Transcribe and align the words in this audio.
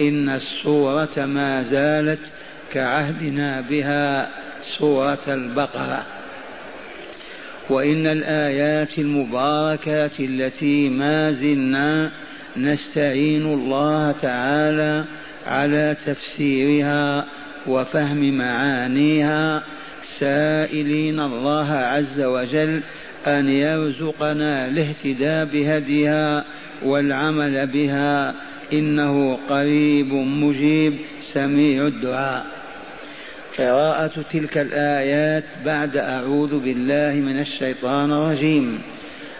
إن 0.00 0.28
السورة 0.28 1.26
ما 1.26 1.62
زالت 1.62 2.32
كعهدنا 2.72 3.60
بها 3.60 4.28
سورة 4.78 5.24
البقرة. 5.28 6.06
وإن 7.70 8.06
الآيات 8.06 8.98
المباركات 8.98 10.20
التي 10.20 10.88
ما 10.88 11.32
زلنا 11.32 12.12
نستعين 12.56 13.42
الله 13.42 14.12
تعالى 14.12 15.04
على 15.46 15.96
تفسيرها 16.06 17.26
وفهم 17.66 18.38
معانيها 18.38 19.62
سائلين 20.18 21.20
الله 21.20 21.72
عز 21.72 22.20
وجل 22.20 22.80
أن 23.26 23.48
يرزقنا 23.48 24.68
الاهتداء 24.68 25.44
بهديها 25.44 26.44
والعمل 26.82 27.66
بها 27.66 28.34
إنه 28.72 29.38
قريب 29.48 30.12
مجيب 30.12 30.96
سميع 31.32 31.86
الدعاء. 31.86 32.46
قراءة 33.58 34.24
تلك 34.32 34.58
الآيات 34.58 35.44
بعد 35.64 35.96
أعوذ 35.96 36.58
بالله 36.58 37.14
من 37.14 37.40
الشيطان 37.40 38.12
الرجيم. 38.12 38.78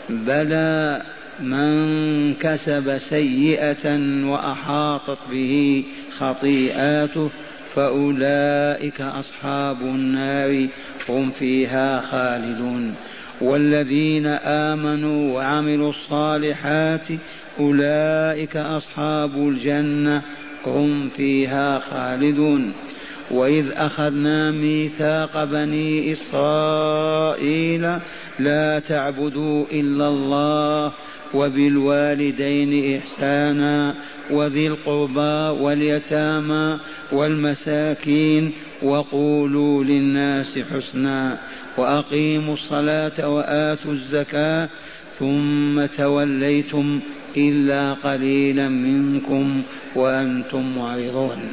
بلى 0.09 1.02
من 1.41 2.34
كسب 2.34 2.98
سيئة 2.98 3.91
وأحاطت 4.24 5.19
به 5.30 5.84
خطيئاته 6.19 7.30
فأولئك 7.74 9.00
أصحاب 9.00 9.83
النار 9.83 10.66
هم 11.08 11.30
فيها 11.30 12.00
خالدون. 12.00 12.95
والذين 13.41 14.27
آمنوا 14.27 15.34
وعملوا 15.34 15.91
الصالحات 15.91 17.06
أولئك 17.60 18.56
أصحاب 18.56 19.48
الجنة 19.48 20.22
هم 20.66 21.08
فيها 21.08 21.78
خالدون. 21.78 22.72
وإذ 23.30 23.66
أخذنا 23.76 24.50
ميثاق 24.50 25.44
بني 25.44 26.12
إسرائيل 26.12 27.98
لا 28.38 28.78
تعبدوا 28.78 29.64
إلا 29.72 30.08
الله 30.08 30.92
وبالوالدين 31.34 32.96
إحسانا 32.96 33.94
وذي 34.30 34.66
القربى 34.66 35.62
واليتامى 35.62 36.78
والمساكين 37.12 38.52
وقولوا 38.83 39.84
للناس 39.84 40.58
حسنا 40.58 41.38
وأقيموا 41.78 42.55
الصلاة 42.55 43.28
وآتوا 43.28 43.92
الزكاة 43.92 44.68
ثم 45.19 45.86
توليتم 45.86 47.00
إلا 47.36 47.94
قليلا 47.94 48.69
منكم 48.69 49.62
وأنتم 49.94 50.77
معرضون. 50.77 51.52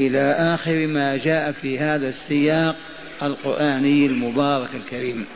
إلى 0.00 0.20
آخر 0.32 0.86
ما 0.86 1.16
جاء 1.16 1.52
في 1.52 1.78
هذا 1.78 2.08
السياق 2.08 2.76
القرآني 3.22 4.06
المبارك 4.06 4.74
الكريم. 4.74 5.26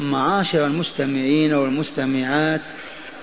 معاشر 0.00 0.66
المستمعين 0.66 1.54
والمستمعات 1.54 2.62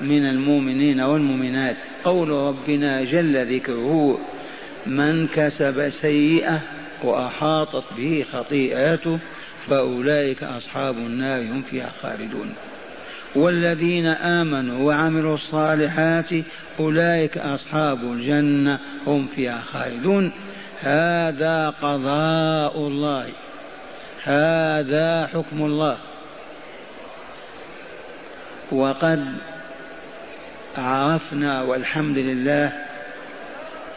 من 0.01 0.25
المؤمنين 0.25 1.01
والمؤمنات 1.01 1.77
قول 2.03 2.29
ربنا 2.29 3.03
جل 3.03 3.55
ذكره 3.55 4.19
من 4.85 5.27
كسب 5.27 5.89
سيئة 5.89 6.61
وأحاطت 7.03 7.83
به 7.97 8.25
خطيئاته 8.31 9.19
فأولئك 9.69 10.43
أصحاب 10.43 10.97
النار 10.97 11.41
هم 11.41 11.61
فيها 11.61 11.89
خالدون. 12.01 12.53
والذين 13.35 14.07
آمنوا 14.07 14.87
وعملوا 14.87 15.35
الصالحات 15.35 16.29
أولئك 16.79 17.37
أصحاب 17.37 18.03
الجنة 18.03 18.79
هم 19.07 19.27
فيها 19.27 19.61
خالدون. 19.61 20.31
هذا 20.81 21.69
قضاء 21.69 22.77
الله. 22.77 23.27
هذا 24.23 25.27
حكم 25.27 25.61
الله. 25.61 25.97
وقد 28.71 29.25
عرفنا 30.77 31.61
والحمد 31.61 32.17
لله 32.17 32.73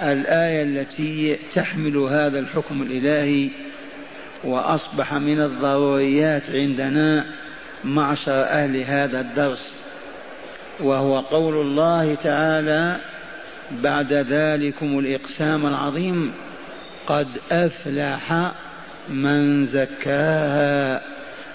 الآية 0.02 0.62
التي 0.62 1.38
تحمل 1.54 1.96
هذا 1.96 2.38
الحكم 2.38 2.82
الإلهي 2.82 3.50
وأصبح 4.44 5.14
من 5.14 5.40
الضروريات 5.40 6.42
عندنا 6.50 7.26
معشر 7.84 8.44
أهل 8.44 8.76
هذا 8.76 9.20
الدرس 9.20 9.80
وهو 10.80 11.20
قول 11.20 11.54
الله 11.54 12.14
تعالى 12.14 12.96
بعد 13.70 14.12
ذلكم 14.12 14.98
الإقسام 14.98 15.66
العظيم 15.66 16.32
قد 17.06 17.28
أفلح 17.52 18.52
من 19.08 19.66
زكاها 19.66 21.02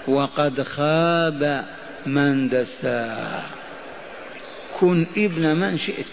وقد 0.08 0.62
خاب 0.62 1.64
من 2.06 2.48
دساها. 2.48 3.50
كن 4.80 5.06
ابن 5.16 5.56
من 5.56 5.78
شئت 5.78 6.06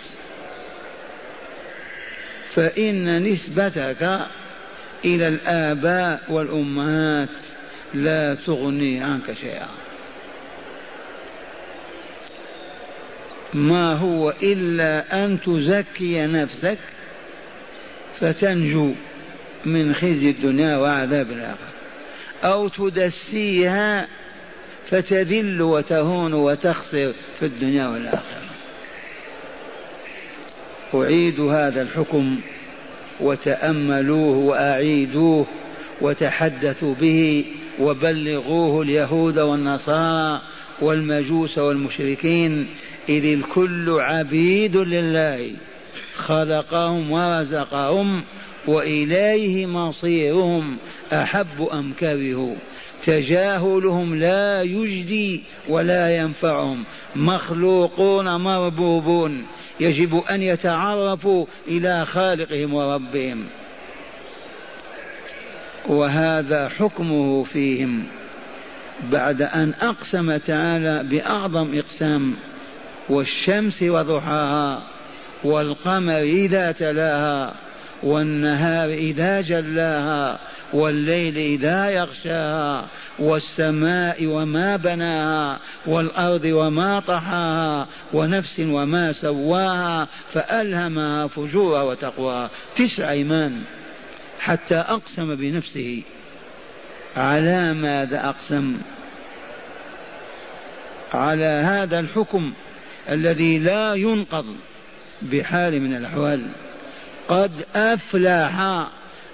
فإن 2.49 3.23
نسبتك 3.23 4.19
إلى 5.05 5.27
الآباء 5.27 6.21
والأمهات 6.29 7.29
لا 7.93 8.37
تغني 8.45 9.03
عنك 9.03 9.33
شيئا. 9.41 9.67
ما 13.53 13.93
هو 13.93 14.33
إلا 14.43 15.25
أن 15.25 15.39
تزكي 15.41 16.21
نفسك 16.21 16.77
فتنجو 18.19 18.93
من 19.65 19.95
خزي 19.95 20.29
الدنيا 20.29 20.77
وعذاب 20.77 21.31
الآخرة. 21.31 21.71
أو 22.43 22.67
تدسيها 22.67 24.07
فتذل 24.89 25.61
وتهون 25.61 26.33
وتخسر 26.33 27.13
في 27.39 27.45
الدنيا 27.45 27.87
والآخرة. 27.87 28.41
أعيد 30.93 31.39
هذا 31.39 31.81
الحكم 31.81 32.39
وتأملوه 33.19 34.37
وأعيدوه 34.37 35.45
وتحدثوا 36.01 36.93
به 36.93 37.45
وبلغوه 37.79 38.81
اليهود 38.81 39.39
والنصارى 39.39 40.41
والمجوس 40.81 41.57
والمشركين 41.57 42.67
إذ 43.09 43.25
الكل 43.25 43.95
عبيد 43.99 44.77
لله 44.77 45.51
خلقهم 46.15 47.11
ورزقهم 47.11 48.23
وإليه 48.67 49.65
مصيرهم 49.65 50.77
أحب 51.13 51.61
أم 51.73 51.93
كرهوا. 51.99 52.55
تجاهلهم 53.05 54.15
لا 54.15 54.61
يجدي 54.61 55.43
ولا 55.69 56.17
ينفعهم 56.17 56.83
مخلوقون 57.15 58.35
مربوبون. 58.35 59.45
يجب 59.79 60.15
أن 60.15 60.41
يتعرفوا 60.41 61.45
إلى 61.67 62.05
خالقهم 62.05 62.73
وربهم. 62.73 63.45
وهذا 65.87 66.69
حكمه 66.69 67.43
فيهم. 67.43 68.07
بعد 69.11 69.41
أن 69.41 69.73
أقسم 69.81 70.37
تعالى 70.37 71.03
بأعظم 71.03 71.77
إقسام 71.77 72.35
والشمس 73.09 73.83
وضحاها 73.83 74.83
والقمر 75.43 76.19
إذا 76.21 76.71
تلاها 76.71 77.53
والنهار 78.03 78.89
إذا 78.89 79.41
جلاها 79.41 80.39
والليل 80.73 81.37
إذا 81.37 81.89
يغشاها 81.89 82.87
والسماء 83.19 84.25
وما 84.25 84.75
بناها 84.75 85.59
والأرض 85.85 86.45
وما 86.45 86.99
طحاها 86.99 87.87
ونفس 88.13 88.59
وما 88.59 89.11
سواها 89.11 90.07
فألهمها 90.33 91.27
فجورها 91.27 91.83
وتقواها. 91.83 92.49
تسع 92.75 93.11
إيمان 93.11 93.61
حتى 94.39 94.75
أقسم 94.75 95.35
بنفسه. 95.35 96.01
على 97.17 97.73
ماذا 97.73 98.29
أقسم؟ 98.29 98.77
على 101.13 101.45
هذا 101.45 101.99
الحكم 101.99 102.53
الذي 103.09 103.59
لا 103.59 103.93
ينقض 103.93 104.45
بحال 105.21 105.81
من 105.81 105.95
الأحوال. 105.95 106.41
قد 107.29 107.51
أفلح 107.75 108.87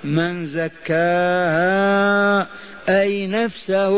من 0.03 0.45
زكاها 0.45 2.47
أي 2.89 3.27
نفسه 3.27 3.93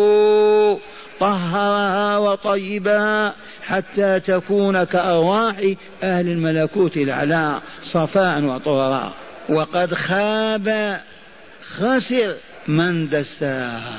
طهرها 1.19 2.17
وطيبها 2.17 3.35
حتى 3.63 4.19
تكون 4.19 4.83
كأرواح 4.83 5.55
أهل 6.03 6.27
الملكوت 6.27 6.97
الأعلى 6.97 7.61
صفاء 7.83 8.43
وطهرا. 8.43 9.13
وقد 9.49 9.93
خاب 9.93 10.99
خسر 11.77 12.35
من 12.67 13.09
دساها. 13.09 13.97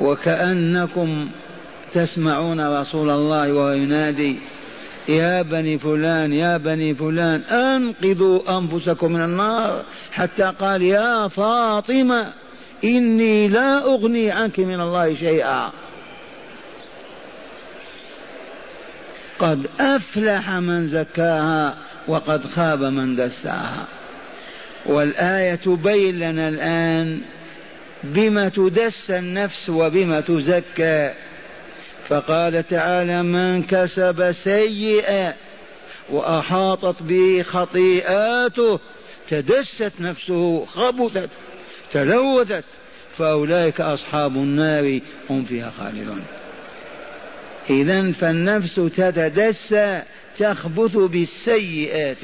وكأنكم 0.00 1.30
تسمعون 1.92 2.80
رسول 2.80 3.10
الله 3.10 3.52
وهو 3.52 3.72
ينادي 3.72 4.36
يا 5.10 5.42
بني 5.42 5.78
فلان 5.78 6.32
يا 6.32 6.56
بني 6.56 6.94
فلان 6.94 7.40
أنقذوا 7.40 8.58
أنفسكم 8.58 9.12
من 9.12 9.24
النار. 9.24 9.84
حتى 10.12 10.52
قال 10.60 10.82
يا 10.82 11.28
فاطمة 11.28 12.32
إني 12.84 13.48
لا 13.48 13.84
أغني 13.84 14.30
عنك 14.30 14.60
من 14.60 14.80
الله 14.80 15.14
شيئا. 15.14 15.70
قد 19.38 19.66
أفلح 19.80 20.50
من 20.50 20.86
زكاها 20.86 21.76
وقد 22.08 22.46
خاب 22.46 22.82
من 22.82 23.16
دساها. 23.16 23.86
والآية 24.86 25.54
تبين 25.54 26.18
لنا 26.18 26.48
الآن 26.48 27.20
بما 28.04 28.48
تدس 28.48 29.10
النفس 29.10 29.68
وبما 29.68 30.20
تزكى. 30.20 31.10
فقال 32.10 32.66
تعالى 32.66 33.22
من 33.22 33.62
كسب 33.62 34.32
سيئا 34.32 35.34
وأحاطت 36.10 37.02
به 37.02 37.42
خطيئاته 37.42 38.80
تدست 39.28 39.92
نفسه 40.00 40.64
خبثت 40.64 41.30
تلوثت 41.92 42.64
فأولئك 43.18 43.80
أصحاب 43.80 44.36
النار 44.36 45.00
هم 45.30 45.44
فيها 45.44 45.70
خالدون. 45.70 46.24
اذا 47.70 48.12
فالنفس 48.12 48.74
تتدسى 48.74 50.02
تخبث 50.38 50.96
بالسيئات. 50.96 52.22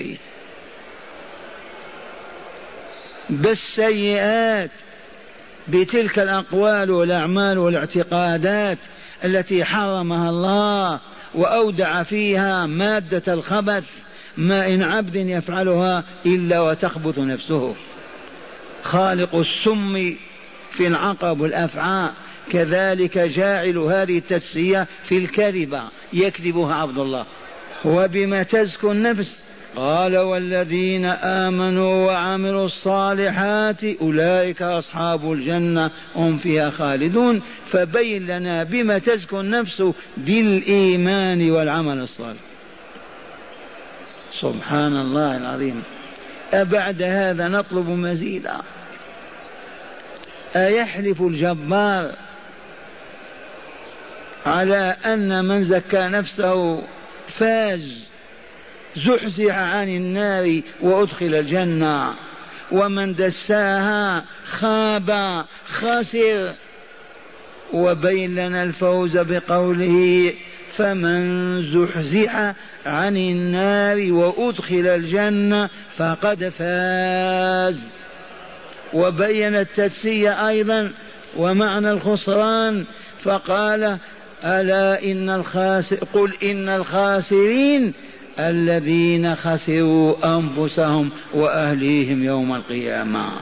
بالسيئات 3.31 4.71
بتلك 5.69 6.19
الأقوال 6.19 6.91
والأعمال 6.91 7.59
والاعتقادات 7.59 8.79
التي 9.25 9.65
حرمها 9.65 10.31
الله 10.31 11.01
وأودع 11.35 12.03
فيها 12.03 12.67
مادة 12.67 13.33
الخبث 13.33 13.85
ما 14.37 14.67
إن 14.67 14.83
عبد 14.83 15.17
يفعلها 15.17 16.05
إلا 16.27 16.61
وتخبث 16.61 17.19
نفسه. 17.19 17.75
خالق 18.83 19.35
السم 19.35 20.15
في 20.71 20.87
العقب 20.87 21.41
والافعى 21.41 22.11
كذلك 22.51 23.19
جاعل 23.19 23.79
هذه 23.79 24.19
التسية 24.19 24.87
في 25.03 25.19
الكذبة 25.19 25.83
يكذبها 26.13 26.75
عبد 26.75 26.99
الله. 26.99 27.27
وبما 27.85 28.43
تزكو 28.43 28.93
النفس 28.93 29.46
قال 29.77 30.17
والذين 30.17 31.05
آمنوا 31.05 32.07
وعملوا 32.07 32.67
الصالحات 32.67 33.85
أولئك 33.85 34.63
أصحاب 34.63 35.33
الجنة 35.33 35.91
هم 36.15 36.37
فيها 36.37 36.71
خالدون. 36.71 37.43
فبين 37.67 38.27
لنا 38.27 38.65
بما 38.65 38.99
تزكو 38.99 39.41
النفس 39.41 39.83
بالإيمان 40.17 41.51
والعمل 41.51 41.99
الصالح. 41.99 42.41
سبحان 44.41 44.97
الله 44.97 45.37
العظيم. 45.37 45.83
أبعد 46.53 47.03
هذا 47.03 47.49
نطلب 47.49 47.89
مزيدا. 47.89 48.57
أيحلف 50.57 51.21
الجبار 51.23 52.15
على 54.47 54.97
أن 55.05 55.45
من 55.45 55.65
زكى 55.65 56.09
نفسه 56.09 56.83
فاز. 57.29 58.16
زحزح 58.97 59.55
عن 59.55 59.89
النار 59.89 60.61
وأدخل 60.81 61.35
الجنة. 61.35 62.15
ومن 62.73 63.15
دساها 63.15 64.25
خاب 64.45 65.45
خسر. 65.67 66.55
وبين 67.73 68.35
لنا 68.35 68.63
الفوز 68.63 69.19
بقوله 69.19 70.33
فمن 70.73 71.63
زحزح 71.63 72.55
عن 72.87 73.17
النار 73.17 74.13
وأدخل 74.13 74.87
الجنة 74.87 75.69
فقد 75.97 76.49
فاز. 76.49 77.97
وبين 78.93 79.57
التسية 79.57 80.49
أيضا 80.49 80.93
ومعنى 81.37 81.91
الخسران 81.91 82.85
فقال 83.21 83.99
ألا 84.45 85.05
إن 85.05 85.31
الخاسر 85.31 85.97
قل 86.15 86.35
إن 86.43 86.69
الخاسرين 86.69 87.93
الذين 88.39 89.35
خسروا 89.35 90.39
أنفسهم 90.39 91.11
وأهليهم 91.35 92.25
يوم 92.25 92.55
القيامة. 92.55 93.33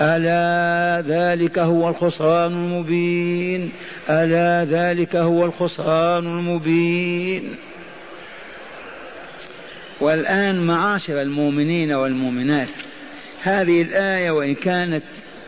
ألا 0.00 1.02
ذلك 1.08 1.58
هو 1.58 1.88
الخسران 1.88 2.52
المبين؟ 2.52 3.72
ألا 4.10 4.64
ذلك 4.64 5.16
هو 5.16 5.44
الخسران 5.44 6.26
المبين؟ 6.26 7.56
والآن 10.00 10.66
معاشر 10.66 11.22
المؤمنين 11.22 11.92
والمؤمنات 11.92 12.68
هذه 13.42 13.82
الآية 13.82 14.30
وإن 14.30 14.54
كانت 14.54 15.02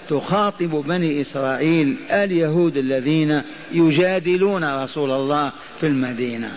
تخاطب 0.08 0.84
بني 0.86 1.20
إسرائيل 1.20 1.96
اليهود 2.10 2.76
الذين 2.76 3.42
يجادلون 3.72 4.82
رسول 4.82 5.10
الله 5.10 5.52
في 5.80 5.86
المدينة. 5.86 6.50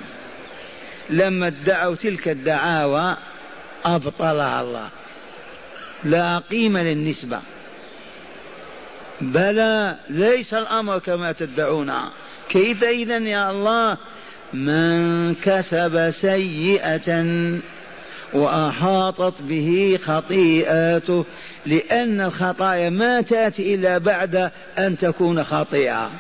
لما 1.09 1.48
ادعوا 1.48 1.95
تلك 1.95 2.27
الدعاوى 2.27 3.18
أبطلها 3.86 4.62
الله. 4.62 4.89
لا 6.04 6.38
قيمة 6.38 6.83
للنسبة. 6.83 7.39
بلى 9.21 9.95
ليس 10.09 10.54
الأمر 10.54 11.00
كما 11.00 11.31
تدعون. 11.31 11.94
كيف 12.50 12.83
إذا 12.83 13.18
يا 13.18 13.51
الله؟ 13.51 13.98
من 14.54 15.36
كسب 15.36 16.12
سيئة 16.12 17.25
وأحاطت 18.33 19.42
به 19.42 20.00
خطيئاته 20.03 21.25
لأن 21.65 22.21
الخطايا 22.21 22.89
ما 22.89 23.21
تأتي 23.21 23.75
إلا 23.75 23.98
بعد 23.98 24.51
أن 24.77 24.98
تكون 24.98 25.44
خطيئة. 25.44 26.12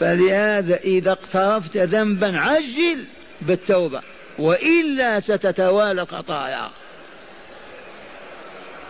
فلهذا 0.00 0.76
إذا 0.76 1.12
اقترفت 1.12 1.76
ذنبا 1.76 2.38
عجل. 2.38 3.04
بالتوبة. 3.42 4.00
وإلا 4.38 5.20
ستتوالى 5.20 6.02
الخطايا 6.02 6.70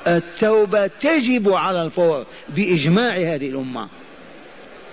التوبة 0.07 0.87
تجب 0.87 1.53
على 1.53 1.83
الفور 1.83 2.27
بإجماع 2.49 3.17
هذه 3.17 3.49
الأمة. 3.49 3.89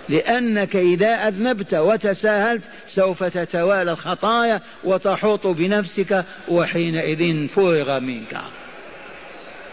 لأنك 0.09 0.75
إذا 0.75 1.27
أذنبت 1.27 1.73
وتساهلت 1.73 2.63
سوف 2.87 3.23
تتوالى 3.23 3.91
الخطايا 3.91 4.61
وتحوط 4.83 5.47
بنفسك 5.47 6.25
وحينئذ 6.47 7.47
فرغ 7.47 7.99
منك. 7.99 8.37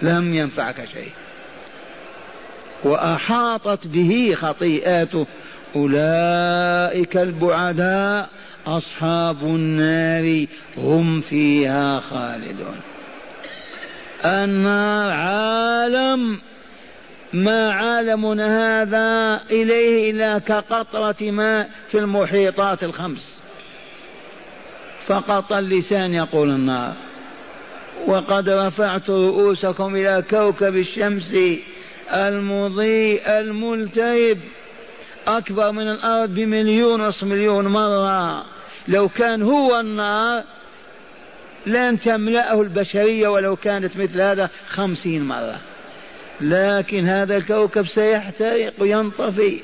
لم 0.03 0.35
ينفعك 0.35 0.89
شيء. 0.93 1.13
وأحاطت 2.85 3.87
به 3.87 4.35
خطيئاته 4.37 5.27
أولئك 5.77 7.17
البعداء 7.17 8.29
أصحاب 8.67 9.43
النار 9.43 10.47
هم 10.77 11.21
فيها 11.21 12.01
خالدون. 12.01 12.81
النار 14.25 15.11
عالم 15.11 16.41
ما 17.33 17.73
عالمنا 17.73 18.83
هذا 18.83 19.41
إليه 19.51 20.11
إلا 20.11 20.39
كقطرة 20.39 21.31
ماء 21.31 21.71
في 21.89 21.99
المحيطات 21.99 22.85
الخمس. 22.85 23.39
فقط 25.07 25.53
اللسان 25.53 26.15
يقول 26.15 26.51
النار. 26.51 26.93
وقد 28.07 28.49
رفعت 28.49 29.11
رؤوسكم 29.11 29.97
إلى 29.97 30.25
كوكب 30.31 30.77
الشمس 30.77 31.37
المضيء 32.15 33.23
الملتهب. 33.27 34.39
أكبر 35.27 35.73
من 35.73 35.91
الأرض 35.91 36.35
بمليون 36.35 37.01
ونصف 37.01 37.25
مليون 37.25 37.67
مرة. 37.67 38.54
لو 38.89 39.09
كان 39.09 39.43
هو 39.43 39.81
النار 39.81 40.45
لن 41.67 41.99
تملأه 41.99 42.61
البشرية 42.61 43.29
ولو 43.29 43.57
كانت 43.57 43.97
مثل 43.97 44.21
هذا 44.21 44.51
خمسين 44.67 45.25
مرة. 45.25 45.61
لكن 46.41 47.09
هذا 47.09 47.37
الكوكب 47.37 47.87
سيحترق 47.87 48.73
وينطفي. 48.79 49.61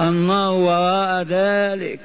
النار 0.00 0.52
وراء 0.52 1.22
ذلك. 1.22 2.00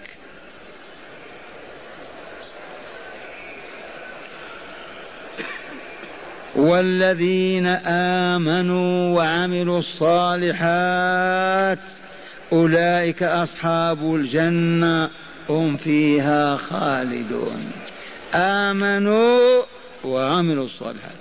والذين 6.55 7.67
آمنوا 7.87 9.17
وعملوا 9.17 9.79
الصالحات 9.79 11.79
أولئك 12.51 13.23
أصحاب 13.23 14.15
الجنة. 14.15 15.09
هم 15.49 15.77
فيها 15.77 16.57
خالدون. 16.57 17.71
آمنوا 18.33 19.63
وعملوا 20.03 20.65
الصالحات. 20.65 21.11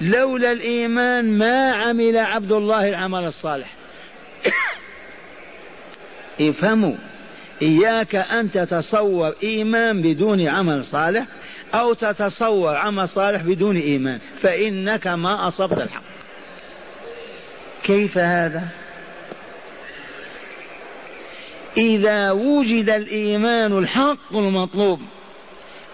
لولا 0.00 0.52
الإيمان 0.52 1.38
ما 1.38 1.72
عمل 1.72 2.18
عبد 2.18 2.52
الله 2.52 2.88
العمل 2.88 3.26
الصالح. 3.26 3.74
افهموا 6.40 6.94
إياك 7.62 8.14
أن 8.14 8.50
تتصور 8.50 9.34
إيمان 9.42 10.02
بدون 10.02 10.48
عمل 10.48 10.84
صالح 10.84 11.26
أو 11.74 11.92
تتصور 11.92 12.76
عمل 12.76 13.08
صالح 13.08 13.42
بدون 13.42 13.76
إيمان 13.76 14.20
فإنك 14.40 15.06
ما 15.06 15.48
أصبت 15.48 15.78
الحق. 15.78 16.02
كيف 17.82 18.18
هذا؟ 18.18 18.68
إذا 21.76 22.30
وجد 22.30 22.90
الإيمان 22.90 23.78
الحق 23.78 24.36
المطلوب 24.36 25.00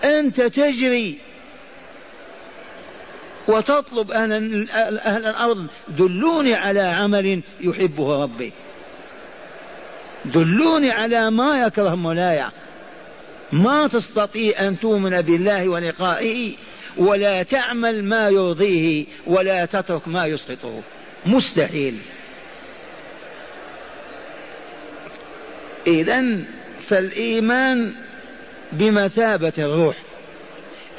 أنت 0.05 0.41
تجري 0.41 1.19
وتطلب 3.49 4.11
أهل, 4.11 4.71
أهل 4.71 5.27
الأرض 5.27 5.67
دلوني 5.89 6.55
على 6.55 6.81
عمل 6.81 7.43
يحبه 7.61 8.23
ربي 8.23 8.53
دلوني 10.25 10.91
على 10.91 11.31
ما 11.31 11.67
يكره 11.67 11.95
مولاي 11.95 12.45
ما 13.53 13.89
تستطيع 13.89 14.69
أن 14.69 14.81
تؤمن 14.81 15.23
بالله 15.23 15.69
ولقائه 15.69 16.53
ولا 16.97 17.43
تعمل 17.43 18.05
ما 18.05 18.29
يرضيه 18.29 19.07
ولا 19.27 19.65
تترك 19.65 20.09
ما 20.09 20.27
يسقطه 20.27 20.81
مستحيل. 21.27 21.99
إذا 25.87 26.23
فالإيمان 26.89 27.93
بمثابة 28.73 29.53
الروح. 29.59 29.97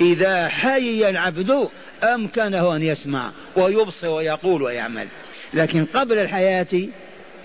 إذا 0.02 0.48
حي 0.48 1.10
العبد 1.10 1.70
أمكنه 2.04 2.76
أن 2.76 2.82
يسمع 2.82 3.32
ويبصر 3.56 4.10
ويقول 4.10 4.62
ويعمل. 4.62 5.08
لكن 5.54 5.86
قبل 5.86 6.20
الحياة 6.20 6.88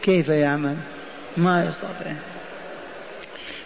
كيف 0.02 0.28
يعمل؟ 0.28 0.76
ما 1.36 1.64
يستطيع. 1.64 2.16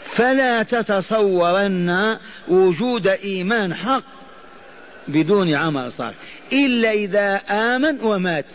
فلا 0.05 0.63
تتصورن 0.63 2.19
وجود 2.49 3.07
إيمان 3.07 3.75
حق 3.75 4.05
بدون 5.09 5.55
عمل 5.55 5.93
صالح. 5.93 6.17
إلا 6.53 6.93
إذا 6.93 7.37
آمن 7.37 8.01
ومات. 8.01 8.47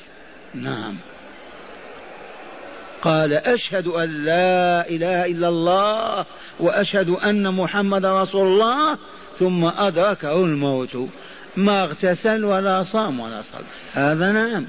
نعم. 0.55 0.95
قال 3.01 3.33
أشهد 3.33 3.87
أن 3.87 4.25
لا 4.25 4.89
إله 4.89 5.25
إلا 5.25 5.47
الله 5.47 6.25
وأشهد 6.59 7.09
أن 7.09 7.53
محمد 7.53 8.05
رسول 8.05 8.47
الله 8.47 8.97
ثم 9.39 9.65
أدركه 9.65 10.35
الموت. 10.35 10.97
ما 11.57 11.83
اغتسل 11.83 12.45
ولا 12.45 12.83
صام 12.83 13.19
ولا 13.19 13.41
صلى. 13.41 13.63
هذا 13.93 14.31
نعم. 14.31 14.67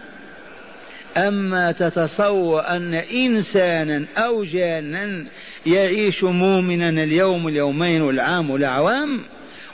أما 1.17 1.73
تتصور 1.73 2.67
أن 2.69 2.95
إنسانا 2.95 4.07
أو 4.17 4.45
جانا 4.45 5.27
يعيش 5.67 6.25
مؤمنا 6.25 6.89
اليوم 6.89 7.49
اليومين 7.49 8.03
والعام 8.03 8.51
والأعوام 8.51 9.25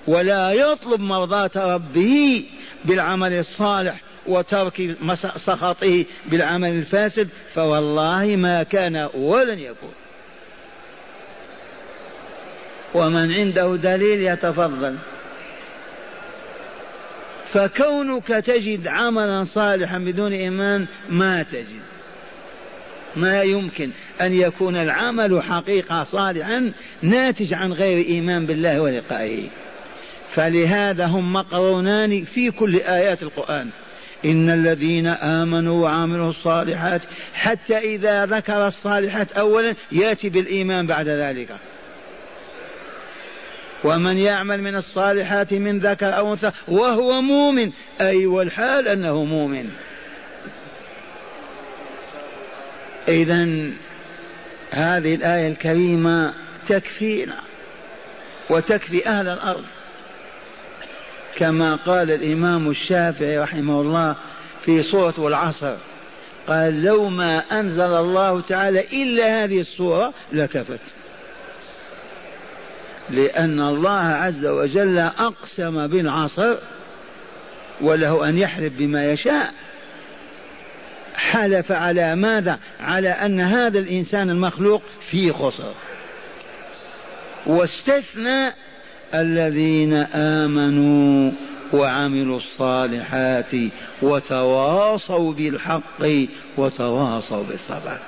ولا 0.06 0.52
يطلب 0.52 1.00
مرضاة 1.00 1.50
ربه 1.56 2.44
بالعمل 2.84 3.32
الصالح 3.32 4.00
وترك 4.28 4.96
سخطه 5.36 6.04
بالعمل 6.26 6.70
الفاسد 6.70 7.28
فوالله 7.54 8.36
ما 8.36 8.62
كان 8.62 9.08
ولن 9.14 9.58
يكون. 9.58 9.92
ومن 12.94 13.32
عنده 13.32 13.76
دليل 13.76 14.26
يتفضل. 14.26 14.96
فكونك 17.46 18.26
تجد 18.26 18.86
عملا 18.86 19.44
صالحا 19.44 19.98
بدون 19.98 20.32
إيمان 20.32 20.86
ما 21.08 21.42
تجد. 21.42 21.80
ما 23.16 23.42
يمكن 23.42 23.90
أن 24.20 24.32
يكون 24.32 24.76
العمل 24.76 25.42
حقيقة 25.42 26.04
صالحا 26.04 26.72
ناتج 27.02 27.54
عن 27.54 27.72
غير 27.72 28.06
إيمان 28.06 28.46
بالله 28.46 28.80
ولقائه. 28.80 29.48
فلهذا 30.34 31.06
هم 31.06 31.32
مقرونان 31.32 32.24
في 32.24 32.50
كل 32.50 32.76
آيات 32.76 33.22
القرآن. 33.22 33.70
إن 34.26 34.50
الذين 34.50 35.06
آمنوا 35.06 35.82
وعملوا 35.82 36.30
الصالحات 36.30 37.02
حتى 37.34 37.78
إذا 37.78 38.26
ذكر 38.26 38.66
الصالحات 38.66 39.32
أولا 39.32 39.74
يأتي 39.92 40.28
بالإيمان 40.28 40.86
بعد 40.86 41.08
ذلك. 41.08 41.48
ومن 43.84 44.18
يعمل 44.18 44.62
من 44.62 44.76
الصالحات 44.76 45.54
من 45.54 45.78
ذكر 45.78 46.16
أو 46.16 46.32
أنثى 46.32 46.50
وهو 46.68 47.20
مؤمن 47.20 47.70
أي 48.00 48.26
والحال 48.26 48.88
أنه 48.88 49.24
مؤمن. 49.24 49.70
إذا 53.08 53.70
هذه 54.70 55.14
الآية 55.14 55.48
الكريمة 55.48 56.34
تكفينا 56.68 57.40
وتكفي 58.50 59.06
أهل 59.06 59.28
الأرض. 59.28 59.64
كما 61.36 61.74
قال 61.74 62.10
الإمام 62.10 62.70
الشافعي 62.70 63.38
رحمه 63.38 63.80
الله 63.80 64.16
في 64.64 64.82
سورة 64.82 65.14
والعصر 65.18 65.76
قال 66.48 66.82
لو 66.82 67.08
ما 67.08 67.38
أنزل 67.38 67.94
الله 67.94 68.40
تعالى 68.40 68.80
إلا 68.80 69.44
هذه 69.44 69.60
السورة 69.60 70.12
لكفت. 70.32 70.80
لأن 73.10 73.60
الله 73.60 73.98
عز 73.98 74.46
وجل 74.46 74.98
أقسم 74.98 75.86
بالعصر 75.86 76.56
وله 77.80 78.28
أن 78.28 78.38
يحلف 78.38 78.72
بما 78.78 79.12
يشاء. 79.12 79.54
حلف 81.14 81.72
على 81.72 82.16
ماذا؟ 82.16 82.58
على 82.80 83.08
أن 83.08 83.40
هذا 83.40 83.78
الإنسان 83.78 84.30
المخلوق 84.30 84.82
فيه 85.00 85.32
خسر. 85.32 85.74
واستثنى 87.46 88.52
الذين 89.14 89.92
آمنوا 90.14 91.32
وعملوا 91.72 92.36
الصالحات 92.36 93.50
وتواصوا 94.02 95.32
بالحق 95.32 96.26
وتواصوا 96.56 97.42
بالصبر. 97.42 97.98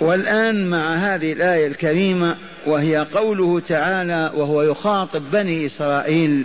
والآن 0.00 0.70
مع 0.70 0.94
هذه 0.94 1.32
الآية 1.32 1.66
الكريمة 1.66 2.36
وهي 2.66 3.06
قوله 3.14 3.60
تعالى 3.60 4.32
وهو 4.34 4.62
يخاطب 4.62 5.30
بني 5.30 5.66
إسرائيل 5.66 6.44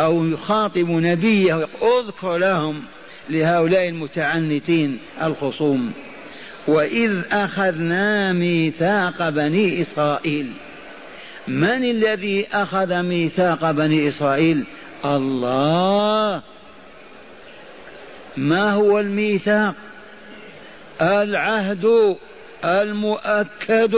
أو 0.00 0.24
يخاطب 0.24 0.90
نبيه 0.90 1.68
اذكر 1.82 2.36
لهم 2.36 2.82
لهؤلاء 3.30 3.88
المتعنتين 3.88 4.98
الخصوم. 5.22 5.92
وإذ 6.66 7.22
أخذنا 7.32 8.32
ميثاق 8.32 9.28
بني 9.28 9.82
إسرائيل. 9.82 10.52
من 11.48 11.90
الذي 11.90 12.46
أخذ 12.52 13.02
ميثاق 13.02 13.70
بني 13.70 14.08
إسرائيل؟ 14.08 14.64
الله. 15.04 16.42
ما 18.36 18.72
هو 18.72 18.98
الميثاق؟ 18.98 19.74
العهد 21.00 22.16
المؤكد 22.64 23.96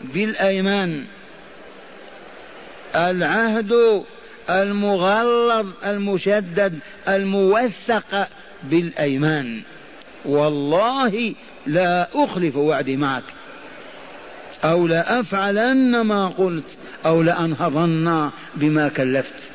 بالايمان. 0.00 1.04
العهد 2.94 4.04
المغلظ 4.50 5.66
المشدد 5.84 6.78
الموثق 7.08 8.28
بالايمان. 8.62 9.62
والله 10.24 11.34
لا 11.66 12.08
أخلف 12.14 12.56
وعدي 12.56 12.96
معك. 12.96 13.22
أو 14.64 14.86
لأفعلن 14.86 16.00
ما 16.00 16.28
قلت 16.28 16.76
أو 17.06 17.22
لأنهضن 17.22 18.30
بما 18.54 18.88
كلفت. 18.88 19.50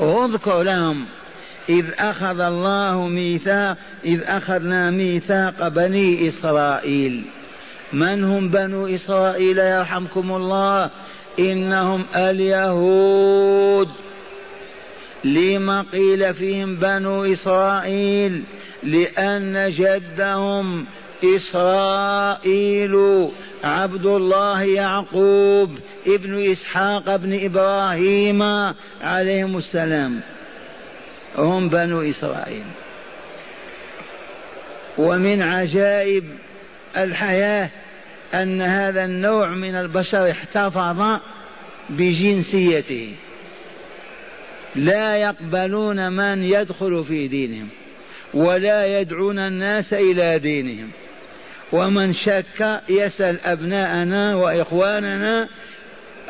اذكر 0.00 0.62
لهم 0.62 1.04
إذ 1.68 1.84
أخذ 1.98 2.40
الله 2.40 3.06
ميثاق 3.06 3.76
إذ 4.04 4.22
أخذنا 4.24 4.90
ميثاق 4.90 5.68
بني 5.68 6.28
إسرائيل. 6.28 7.22
من 7.92 8.24
هم 8.24 8.48
بنو 8.48 8.86
إسرائيل 8.86 9.58
يرحمكم 9.58 10.32
الله؟ 10.32 10.90
إنهم 11.38 12.04
اليهود. 12.16 13.88
لما 15.24 15.84
قيل 15.92 16.34
فيهم 16.34 16.76
بنو 16.76 17.24
إسرائيل؟ 17.24 18.42
لأن 18.82 19.70
جدهم 19.70 20.86
إسرائيل 21.24 23.28
عبد 23.64 24.06
الله 24.06 24.62
يعقوب 24.62 25.78
ابن 26.06 26.50
إسحاق 26.50 27.08
ابن 27.08 27.44
إبراهيم 27.44 28.42
عليهم 29.00 29.56
السلام. 29.56 30.20
هم 31.38 31.68
بنو 31.68 32.00
إسرائيل. 32.00 32.64
ومن 34.98 35.42
عجائب 35.42 36.24
الحياة 36.96 37.70
أن 38.34 38.62
هذا 38.62 39.04
النوع 39.04 39.48
من 39.48 39.74
البشر 39.74 40.30
احتفظ 40.30 41.18
بجنسيته. 41.90 43.14
لا 44.76 45.16
يقبلون 45.16 46.12
من 46.12 46.44
يدخل 46.44 47.04
في 47.04 47.28
دينهم. 47.28 47.68
ولا 48.34 49.00
يدعون 49.00 49.38
الناس 49.38 49.92
إلى 49.92 50.38
دينهم. 50.38 50.90
ومن 51.72 52.14
شك 52.14 52.80
يسأل 52.88 53.40
أبناءنا 53.44 54.34
وإخواننا. 54.34 55.48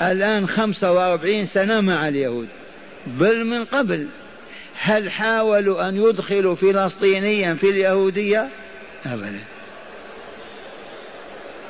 الآن 0.03 0.49
خمسة 0.49 0.93
وأربعين 0.93 1.47
سنة 1.47 1.81
مع 1.81 2.09
اليهود. 2.09 2.49
بل 3.07 3.45
من 3.45 3.65
قبل. 3.65 4.07
هل 4.81 5.11
حاولوا 5.11 5.89
أن 5.89 5.97
يدخلوا 5.97 6.55
فلسطينيا 6.55 7.55
في 7.55 7.71
اليهودية؟ 7.71 8.49
أبدا. 9.07 9.41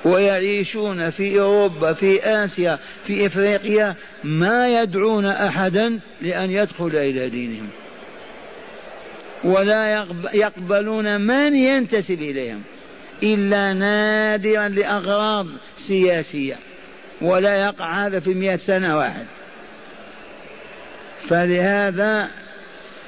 ويعيشون 0.04 1.10
في 1.10 1.40
أوروبا 1.40 1.92
في 1.92 2.24
آسيا 2.24 2.78
في 3.06 3.26
إفريقيا. 3.26 3.94
ما 4.24 4.68
يدعون 4.68 5.26
أحدا 5.26 6.00
لأن 6.22 6.50
يدخل 6.50 6.96
إلى 6.96 7.28
دينهم. 7.28 7.68
ولا 9.44 10.06
يقبلون 10.34 11.20
من 11.20 11.56
ينتسب 11.56 12.22
إليهم. 12.22 12.62
إلا 13.22 13.72
نادرا 13.72 14.68
لأغراض 14.68 15.46
سياسية. 15.78 16.56
ولا 17.20 17.56
يقع 17.56 18.06
هذا 18.06 18.20
في 18.20 18.34
مئة 18.34 18.56
سنة 18.56 18.96
واحد. 18.96 19.26
فلهذا 21.28 22.28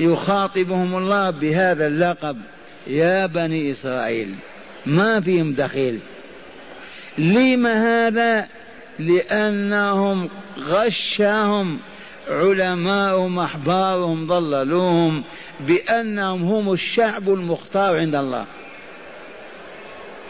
يخاطبهم 0.00 0.96
الله 0.96 1.30
بهذا 1.30 1.86
اللقب. 1.86 2.36
يا 2.86 3.26
بني 3.26 3.72
إسرائيل 3.72 4.34
ما 4.86 5.20
فيهم 5.20 5.52
دخيل. 5.52 6.00
لم 7.18 7.66
هذا؟ 7.66 8.48
لأنهم 8.98 10.28
غشاهم. 10.58 11.78
علماؤهم 12.28 13.38
أحبارهم 13.38 14.26
ضللوهم 14.26 15.24
بأنهم 15.60 16.42
هم 16.42 16.72
الشعب 16.72 17.28
المختار 17.28 17.98
عند 17.98 18.14
الله. 18.14 18.46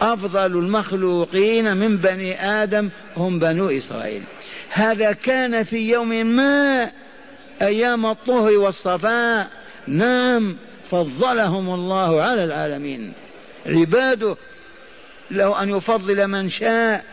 أفضل 0.01 0.47
المخلوقين 0.59 1.77
من 1.77 1.97
بني 1.97 2.47
آدم 2.63 2.89
هم 3.17 3.39
بنو 3.39 3.69
إسرائيل. 3.69 4.23
هذا 4.71 5.13
كان 5.13 5.63
في 5.63 5.91
يوم 5.91 6.09
ما 6.09 6.91
أيام 7.63 8.07
الطهر 8.07 8.59
والصفاء. 8.59 9.51
نعم 9.87 10.57
فضلهم 10.91 11.75
الله 11.75 12.23
على 12.23 12.45
العالمين. 12.45 13.13
عباده 13.67 14.37
له 15.31 15.63
أن 15.63 15.77
يفضل 15.77 16.29
من 16.29 16.49
شاء 16.49 17.05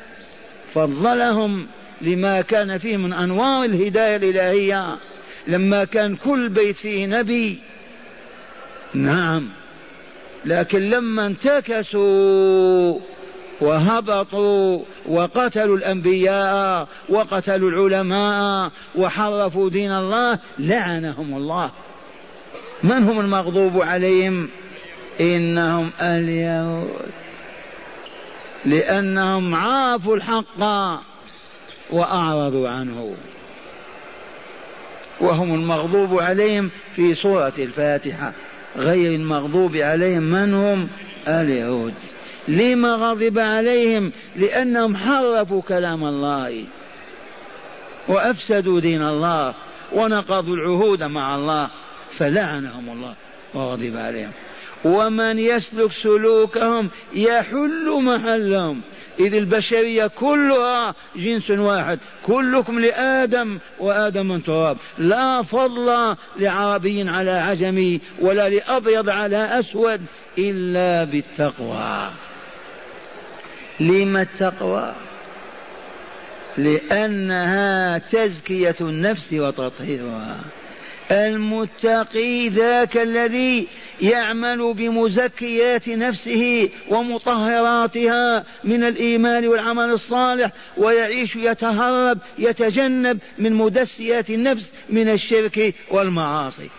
فضلهم 0.73 1.67
لما 2.01 2.41
كان 2.41 2.77
فيه 2.77 2.97
من 2.97 3.13
أنوار 3.13 3.63
الهداية 3.63 4.15
الإلهية 4.15 4.97
لما 5.47 5.83
كان 5.83 6.15
كل 6.15 6.49
بيت 6.49 6.75
فيه 6.75 7.05
نبي. 7.05 7.59
نعم. 8.93 9.49
لكن 10.45 10.89
لما 10.89 11.25
انتكسوا 11.25 12.99
وهبطوا 13.61 14.83
وقتلوا 15.05 15.77
الأنبياء 15.77 16.87
وقتلوا 17.09 17.69
العلماء 17.69 18.71
وحرفوا 18.95 19.69
دين 19.69 19.91
الله 19.91 20.39
لعنهم 20.59 21.37
الله. 21.37 21.71
من 22.83 23.03
هم 23.03 23.19
المغضوب 23.19 23.81
عليهم؟ 23.81 24.49
إنهم 25.21 25.89
اليهود. 26.01 27.11
لأنهم 28.65 29.55
عرفوا 29.55 30.15
الحق. 30.15 30.63
وأعرضوا 31.91 32.69
عنه. 32.69 33.15
وهم 35.21 35.53
المغضوب 35.53 36.19
عليهم 36.19 36.69
في 36.95 37.15
سورة 37.15 37.53
الفاتحة. 37.59 38.33
غير 38.77 39.15
المغضوب 39.15 39.75
عليهم 39.75 40.23
من 40.23 40.53
هم؟ 40.53 40.87
اليهود 41.27 41.93
لما 42.47 42.95
غضب 42.95 43.39
عليهم؟ 43.39 44.11
لأنهم 44.35 44.95
حرفوا 44.95 45.61
كلام 45.61 46.03
الله. 46.03 46.63
وأفسدوا 48.07 48.79
دين 48.79 49.03
الله. 49.03 49.53
ونقضوا 49.93 50.55
العهود 50.55 51.03
مع 51.03 51.35
الله. 51.35 51.69
فلعنهم 52.11 52.89
الله 52.89 53.15
وغضب 53.53 53.97
عليهم. 53.97 54.31
ومن 54.85 55.39
يسلك 55.39 55.91
سلوكهم 55.91 56.89
يحل 57.13 58.01
محلهم. 58.01 58.81
إذ 59.21 59.33
البشرية 59.33 60.07
كلها 60.07 60.95
جنس 61.15 61.49
واحد 61.49 61.99
كلكم 62.25 62.79
لآدم 62.79 63.59
وآدم 63.79 64.27
من 64.27 64.43
تراب. 64.43 64.77
لا 64.97 65.41
فضل 65.41 66.15
لعربي 66.39 67.09
على 67.09 67.31
عجمي 67.31 68.01
ولا 68.19 68.49
لأبيض 68.49 69.09
على 69.09 69.59
أسود 69.59 70.01
إلا 70.37 71.03
بالتقوى. 71.03 72.09
لما 73.79 74.21
التقوى؟ 74.21 74.93
لأنها 76.57 77.97
تزكية 77.97 78.75
النفس 78.81 79.33
وتطهيرها. 79.33 80.39
المتقي 81.11 82.49
ذاك 82.49 82.97
الذي 82.97 83.67
يعمل 84.01 84.73
بمزكيات 84.73 85.89
نفسه 85.89 86.69
ومطهراتها 86.89 88.45
من 88.63 88.83
الإيمان 88.83 89.47
والعمل 89.47 89.89
الصالح 89.89 90.51
ويعيش 90.77 91.35
يتهرب 91.35 92.17
يتجنب 92.37 93.19
من 93.37 93.53
مدسيات 93.53 94.29
النفس 94.29 94.73
من 94.89 95.09
الشرك 95.09 95.75
والمعاصي. 95.89 96.69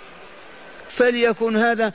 فليكن 0.90 1.56
هذا 1.56 1.92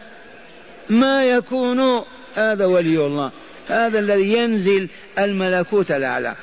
ما 0.89 1.25
يكون 1.25 2.03
هذا 2.35 2.65
ولي 2.65 3.05
الله 3.05 3.31
هذا 3.67 3.99
الذي 3.99 4.33
ينزل 4.33 4.89
الملكوت 5.19 5.91
الأعلى 5.91 6.35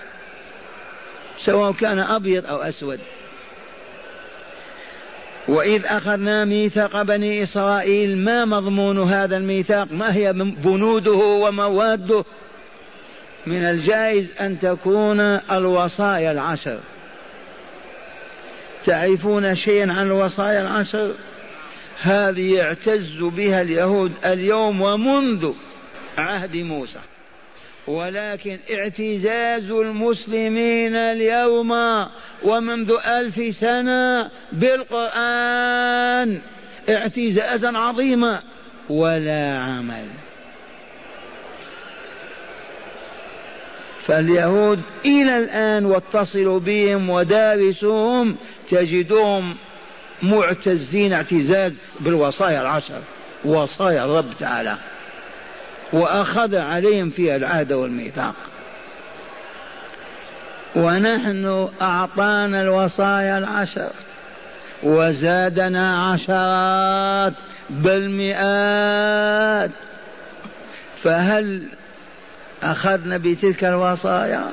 سواء 1.41 1.73
كان 1.73 1.99
أبيض 1.99 2.47
أو 2.47 2.57
أسود. 2.57 3.01
وإذ 5.49 5.87
أخذنا 5.87 6.45
ميثاق 6.45 7.03
بني 7.03 7.43
إسرائيل 7.43 8.19
ما 8.19 8.45
مضمون 8.45 8.99
هذا 8.99 9.37
الميثاق؟ 9.37 9.93
ما 9.93 10.15
هي 10.15 10.33
بنوده 10.33 11.13
ومواده 11.13 12.25
من 13.47 13.65
الجائز 13.65 14.41
أن 14.41 14.59
تكون 14.59 15.21
الوصايا 15.21 16.33
العشر. 16.33 16.79
تعرفون 18.87 19.57
شيئا 19.57 19.93
عن 19.93 20.07
الوصايا 20.07 20.61
العشر؟ 20.61 21.15
هذه 22.01 22.55
يعتز 22.55 23.19
بها 23.21 23.63
اليهود 23.63 24.13
اليوم 24.25 24.81
ومنذ 24.83 25.51
عهد 26.19 26.57
موسى. 26.57 26.99
ولكن 27.87 28.59
اعتزاز 28.71 29.71
المسلمين 29.71 30.97
اليوم 30.97 31.71
ومنذ 32.43 32.93
ألف 33.07 33.57
سنة 33.57 34.31
بالقرآن 34.53 36.41
اعتزازا 36.89 37.79
عظيما. 37.79 38.43
ولا 38.89 39.59
عمل. 39.59 40.07
فاليهود 44.07 44.81
إلى 45.05 45.39
الآن 45.39 45.85
واتصلوا 45.85 46.61
بهم 46.61 47.11
ودارسوهم 47.11 48.37
تجدهم 48.71 49.57
معتزين 50.23 51.13
اعتزاز 51.13 51.73
بالوصايا 52.01 52.63
العشر. 52.63 53.01
وصايا 53.45 54.05
الرب 54.05 54.37
تعالى. 54.39 54.77
وأخذ 55.93 56.57
عليهم 56.57 57.11
فيها 57.11 57.37
العهد 57.37 57.73
والميثاق. 57.73 58.35
ونحن 60.77 61.69
أعطانا 61.83 62.63
الوصايا 62.63 63.39
العشر 63.39 63.91
وزادنا 64.83 66.11
عشرات 66.11 67.33
بل 67.71 68.11
مئات 68.11 69.71
فهل 71.03 71.69
أخذنا 72.63 73.19
بتلك 73.19 73.65
الوصايا؟ 73.65 74.45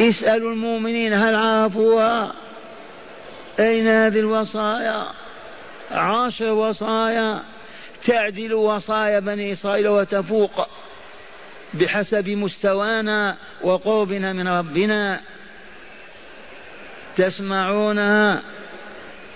اسألوا 0.00 0.52
المؤمنين 0.52 1.12
هل 1.12 1.34
عرفوها؟ 1.34 2.32
أين 3.60 3.88
هذه 3.88 4.18
الوصايا؟ 4.18 5.06
عشر 5.90 6.52
وصايا. 6.52 7.42
تعدل 8.04 8.54
وصايا 8.54 9.20
بني 9.20 9.52
إسرائيل 9.52 9.88
وتفوق 9.88 10.68
بحسب 11.74 12.28
مستوانا 12.28 13.36
وقربنا 13.62 14.32
من 14.32 14.48
ربنا 14.48 15.20
تسمعونها 17.16 18.42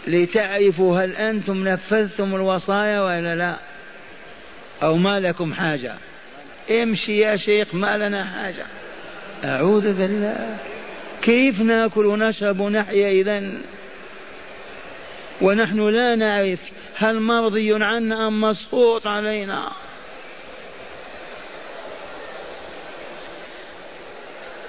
لتعرفوا 0.06 1.00
هل 1.00 1.16
أنتم 1.16 1.68
نفذتم 1.68 2.34
الوصايا 2.34 3.00
ولا 3.00 3.36
لا؟ 3.36 3.56
أو 4.82 4.96
ما 4.96 5.20
لكم 5.20 5.54
حاجة؟ 5.54 5.94
امشي 6.70 7.18
يا 7.18 7.36
شيخ 7.36 7.74
ما 7.74 7.96
لنا 7.96 8.24
حاجة. 8.24 8.66
أعوذ 9.44 9.92
بالله. 9.92 10.56
كيف 11.22 11.60
نأكل 11.60 12.06
ونشرب 12.06 12.60
ونحيا 12.60 13.08
إذا 13.08 13.52
ونحن 15.42 15.88
لا 15.88 16.14
نعرف 16.14 16.70
هل 16.96 17.20
مرضي 17.20 17.84
عنا 17.84 18.28
أم 18.28 18.40
مسقوط 18.40 19.06
علينا. 19.06 19.72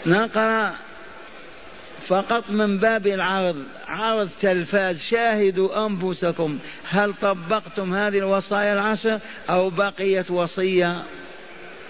نقرأ 0.05 0.73
فقط 2.07 2.49
من 2.49 2.77
باب 2.77 3.07
العرض. 3.07 3.63
عرض 3.87 4.29
تلفاز 4.41 5.01
شاهدوا 5.11 5.85
أنفسكم. 5.85 6.59
هل 6.89 7.13
طبقتم 7.21 7.95
هذه 7.95 8.17
الوصايا 8.17 8.73
العشر 8.73 9.19
أو 9.49 9.69
بقيت 9.69 10.31
وصية 10.31 11.03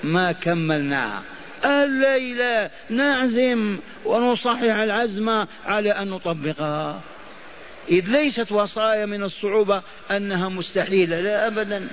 ما 0.03 0.31
كملناها؟ 0.31 1.21
الليلة 1.65 2.69
نعزم 2.89 3.79
ونصحح 4.05 4.61
العزم 4.61 5.29
على 5.65 5.91
أن 5.91 6.09
نطبقها. 6.09 7.01
إذ 7.89 8.09
ليست 8.09 8.51
وصايا 8.51 9.05
من 9.05 9.23
الصعوبة 9.23 9.81
أنها 10.11 10.49
مستحيلة 10.49 11.21
لا 11.21 11.47
أبدا. 11.47 11.87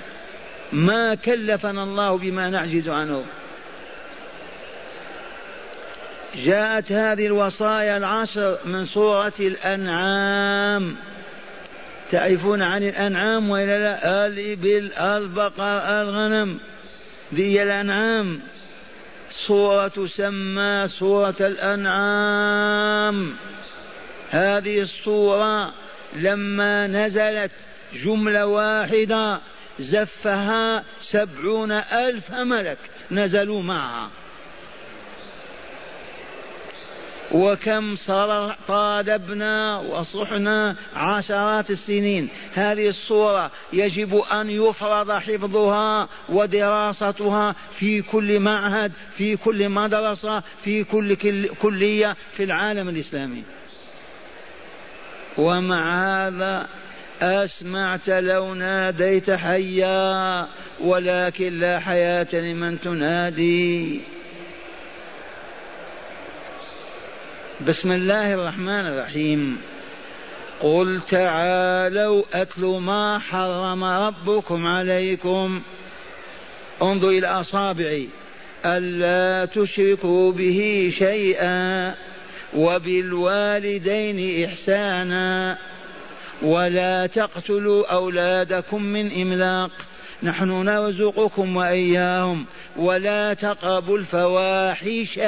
ما 0.73 1.15
كلفنا 1.15 1.83
الله 1.83 2.17
بما 2.17 2.49
نعجز 2.49 2.89
عنه. 2.89 3.23
جاءت 6.35 6.91
هذه 6.91 7.25
الوصايا 7.25 7.97
العشر 7.97 8.57
من 8.65 8.85
سورة 8.85 9.33
الأنعام. 9.39 10.95
تعرفون 12.11 12.61
عن 12.61 12.83
الأنعام 12.83 13.49
وإلا 13.49 13.79
لا؟ 13.79 14.27
الإبل 14.27 14.93
البقر 14.93 16.01
الغنم. 16.01 16.59
ذي 17.33 17.63
الأنعام. 17.63 18.41
سورة 19.31 19.87
تسمى 19.87 20.87
سورة 20.87 21.35
الأنعام. 21.39 23.35
هذه 24.29 24.79
السورة 24.79 25.73
لما 26.13 26.87
نزلت 26.87 27.51
جملة 27.93 28.45
واحدة 28.45 29.39
زفها 29.79 30.83
سبعون 31.01 31.71
ألف 31.71 32.31
ملك 32.31 32.77
نزلوا 33.11 33.61
معها. 33.61 34.09
وكم 37.31 37.95
صار 37.95 38.57
طالبنا 38.67 39.79
وصحنا 39.79 40.75
عشرات 40.95 41.71
السنين. 41.71 42.29
هذه 42.53 42.87
الصورة 42.89 43.51
يجب 43.73 44.15
أن 44.15 44.49
يفرض 44.49 45.11
حفظها 45.11 46.09
ودراستها 46.29 47.55
في 47.71 48.01
كل 48.01 48.39
معهد 48.39 48.91
في 49.17 49.35
كل 49.35 49.69
مدرسة 49.69 50.43
في 50.63 50.83
كل 50.83 51.15
كلية 51.61 52.15
في 52.31 52.43
العالم 52.43 52.89
الإسلامي. 52.89 53.43
ومع 55.37 56.05
هذا 56.27 56.67
أسمعت 57.21 58.09
لو 58.09 58.53
ناديت 58.53 59.31
حيا 59.31 60.47
ولكن 60.81 61.59
لا 61.59 61.79
حياة 61.79 62.27
لمن 62.33 62.81
تنادي. 62.81 64.01
بسم 67.67 67.91
الله 67.91 68.33
الرحمن 68.33 68.87
الرحيم. 68.87 69.61
قل 70.61 71.01
تعالوا 71.09 72.23
أتل 72.33 72.65
ما 72.65 73.19
حرم 73.19 73.83
ربكم 73.83 74.67
عليكم. 74.67 75.61
انظر 76.81 77.09
إلى 77.09 77.27
أصابعي. 77.27 78.09
ألا 78.65 79.45
تشركوا 79.45 80.31
به 80.31 80.93
شيئا. 80.97 81.95
وبالوالدين 82.55 84.45
إحسانا. 84.45 85.57
ولا 86.41 87.07
تقتلوا 87.07 87.93
أولادكم 87.93 88.83
من 88.83 89.21
إملاق. 89.21 89.71
نحن 90.23 90.49
نرزقكم 90.49 91.57
وإياهم 91.57 92.45
ولا 92.77 93.33
تقربوا 93.33 93.97
الفواحش 93.97 95.19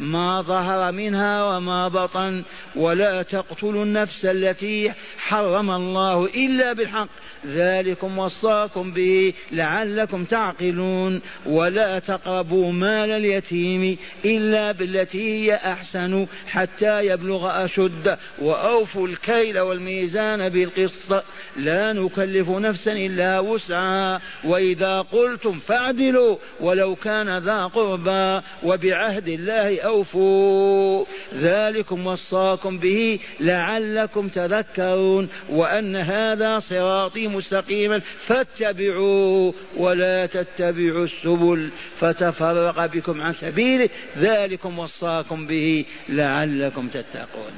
ما 0.00 0.42
ظهر 0.42 0.92
منها 0.92 1.42
وما 1.42 1.88
بطن 1.88 2.42
ولا 2.76 3.22
تقتلوا 3.22 3.84
النفس 3.84 4.24
التي 4.24 4.92
حرم 5.18 5.70
الله 5.70 6.24
إلا 6.24 6.72
بالحق. 6.72 7.08
ذلكم 7.46 8.18
وصاكم 8.18 8.92
به 8.92 9.32
لعلكم 9.52 10.24
تعقلون. 10.24 11.20
ولا 11.46 11.98
تقربوا 11.98 12.72
مال 12.72 13.10
اليتيم 13.10 13.96
إلا 14.24 14.72
بالتي 14.72 15.50
هي 15.50 15.54
أحسن 15.54 16.26
حتى 16.46 17.06
يبلغ 17.06 17.64
أشد 17.64 18.16
وأوفوا 18.38 19.08
الكيل 19.08 19.58
والميزان 19.58 20.48
بالقسط. 20.48 21.24
لا 21.56 21.92
نكلف 21.92 22.50
نفسا 22.50 22.92
إلا 22.92 23.40
وسعها. 23.40 24.20
وإذا 24.44 25.00
قلتم 25.00 25.52
فاعدلوا 25.52 26.36
ولو 26.60 26.94
كان 26.94 27.38
ذا 27.38 27.64
قربى 27.64 28.40
وبعهد 28.62 29.28
الله 29.28 29.80
أوفوا. 29.80 31.04
ذلكم 31.34 32.06
وصاكم 32.06 32.78
به 32.78 33.18
لعلكم 33.40 34.28
تذكرون 34.28 35.28
وأن 35.50 35.96
هذا 35.96 36.58
صراطي 36.58 37.28
مستقيما 37.28 38.00
فاتبعوه 38.26 39.54
ولا 39.76 40.26
تتبعوا 40.26 41.04
السبل 41.04 41.70
فتفرق 42.00 42.86
بكم 42.86 43.20
عن 43.20 43.32
سبيله. 43.32 43.88
ذلكم 44.18 44.78
وصاكم 44.78 45.46
به 45.46 45.84
لعلكم 46.08 46.88
تتقون. 46.88 47.52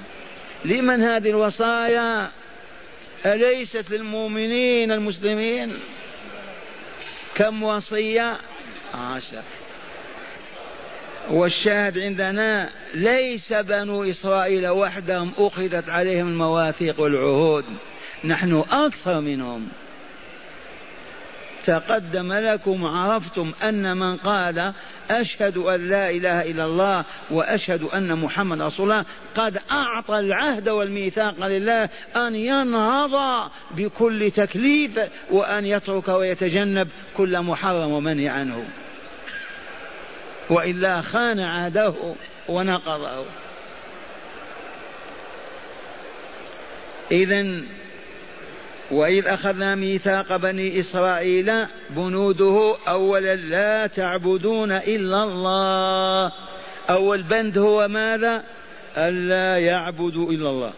لمن 0.65 1.03
هذه 1.03 1.31
الوصايا؟ 1.31 2.31
أليست 3.27 3.91
للمؤمنين 3.91 4.93
المسلمين؟ 4.93 5.73
كم 7.39 7.63
وصية؟ 7.63 8.39
عشر. 8.95 9.43
والشاهد 11.31 11.99
عندنا 11.99 12.71
ليس 12.95 13.53
بنو 13.53 14.05
إسرائيل 14.05 14.69
وحدهم 14.69 15.33
أخذت 15.39 15.89
عليهم 15.89 16.29
المواثيق 16.29 17.01
والعهود. 17.01 17.65
نحن 18.25 18.65
أكثر 18.71 19.21
منهم. 19.21 19.69
تقدم 21.69 22.33
لكم 22.33 22.85
عرفتم 22.85 23.53
أن 23.63 23.97
من 23.97 24.17
قال 24.17 24.73
أشهد 25.11 25.57
أن 25.57 25.89
لا 25.89 26.11
إله 26.11 26.51
إلا 26.51 26.65
الله 26.65 27.05
وأشهد 27.31 27.83
أن 27.83 28.19
محمد 28.19 28.63
رسول 28.63 28.91
الله 28.91 29.05
قد 29.37 29.59
أعطى 29.71 30.19
العهد 30.19 30.69
والميثاق 30.69 31.47
لله 31.47 31.89
أن 32.17 32.35
ينهض 32.35 33.49
بكل 33.71 34.31
تكليف 34.31 35.01
وأن 35.31 35.65
يترك 35.65 36.09
ويتجنب 36.09 36.89
كل 37.17 37.43
محرم 37.43 37.91
ومنهي 37.91 38.29
عنه. 38.29 38.65
وإلا 40.51 41.01
خان 41.01 41.41
عهده 41.41 41.95
ونقضه. 42.49 43.25
إذا 47.11 47.63
وإذ 48.91 49.27
أخذنا 49.27 49.75
ميثاق 49.75 50.37
بني 50.37 50.81
إسرائيل 50.81 51.67
بنوده 51.91 52.77
أولا 52.89 53.35
لا 53.35 53.87
تعبدون 53.87 54.73
إلا 54.73 55.23
الله. 55.23 56.33
أول 56.91 57.23
بند 57.23 57.59
هو 57.59 57.89
ماذا؟ 57.89 58.45
ألا 58.97 59.59
يعبدوا 59.59 60.33
إلا 60.33 60.49
الله. 60.49 60.73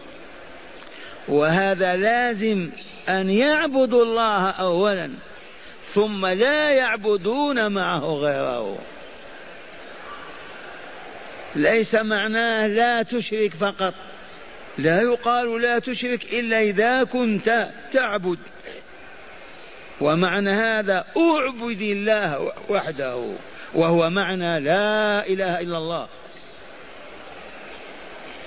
وهذا 1.27 1.95
لازم 1.95 2.69
أن 3.09 3.29
يعبدوا 3.29 4.03
الله 4.03 4.49
أولا 4.49 5.09
ثم 5.85 6.25
لا 6.25 6.71
يعبدون 6.71 7.73
معه 7.73 8.05
غيره. 8.05 8.77
ليس 11.55 11.95
معناه 11.95 12.67
لا 12.67 13.03
تشرك 13.03 13.51
فقط. 13.53 13.93
لا 14.77 15.01
يقال 15.01 15.61
لا 15.61 15.79
تشرك 15.79 16.33
إلا 16.33 16.61
إذا 16.61 17.03
كنت 17.03 17.69
تعبد. 17.91 18.39
ومعنى 20.01 20.51
هذا 20.51 21.05
اعبد 21.17 21.81
الله 21.81 22.51
وحده 22.69 23.33
وهو 23.73 24.09
معنى 24.09 24.59
لا 24.59 25.27
إله 25.27 25.59
إلا 25.59 25.77
الله. 25.77 26.07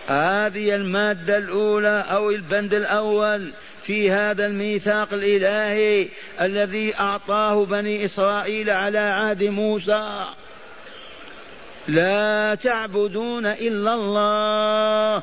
هذه 0.07 0.75
المادة 0.75 1.39
الأولى 1.39 2.05
أو 2.11 2.31
البند 2.31 2.75
الأول 2.75 3.53
في 3.83 4.11
هذا 4.11 4.47
الميثاق 4.47 5.13
الإلهي 5.13 6.09
الذي 6.41 6.97
أعطاه 6.97 7.65
بني 7.65 8.05
إسرائيل 8.05 8.71
على 8.71 8.99
عهد 8.99 9.43
موسى. 9.43 10.27
لا 11.89 12.55
تعبدون 12.55 13.47
إلا 13.47 13.95
الله. 13.95 15.23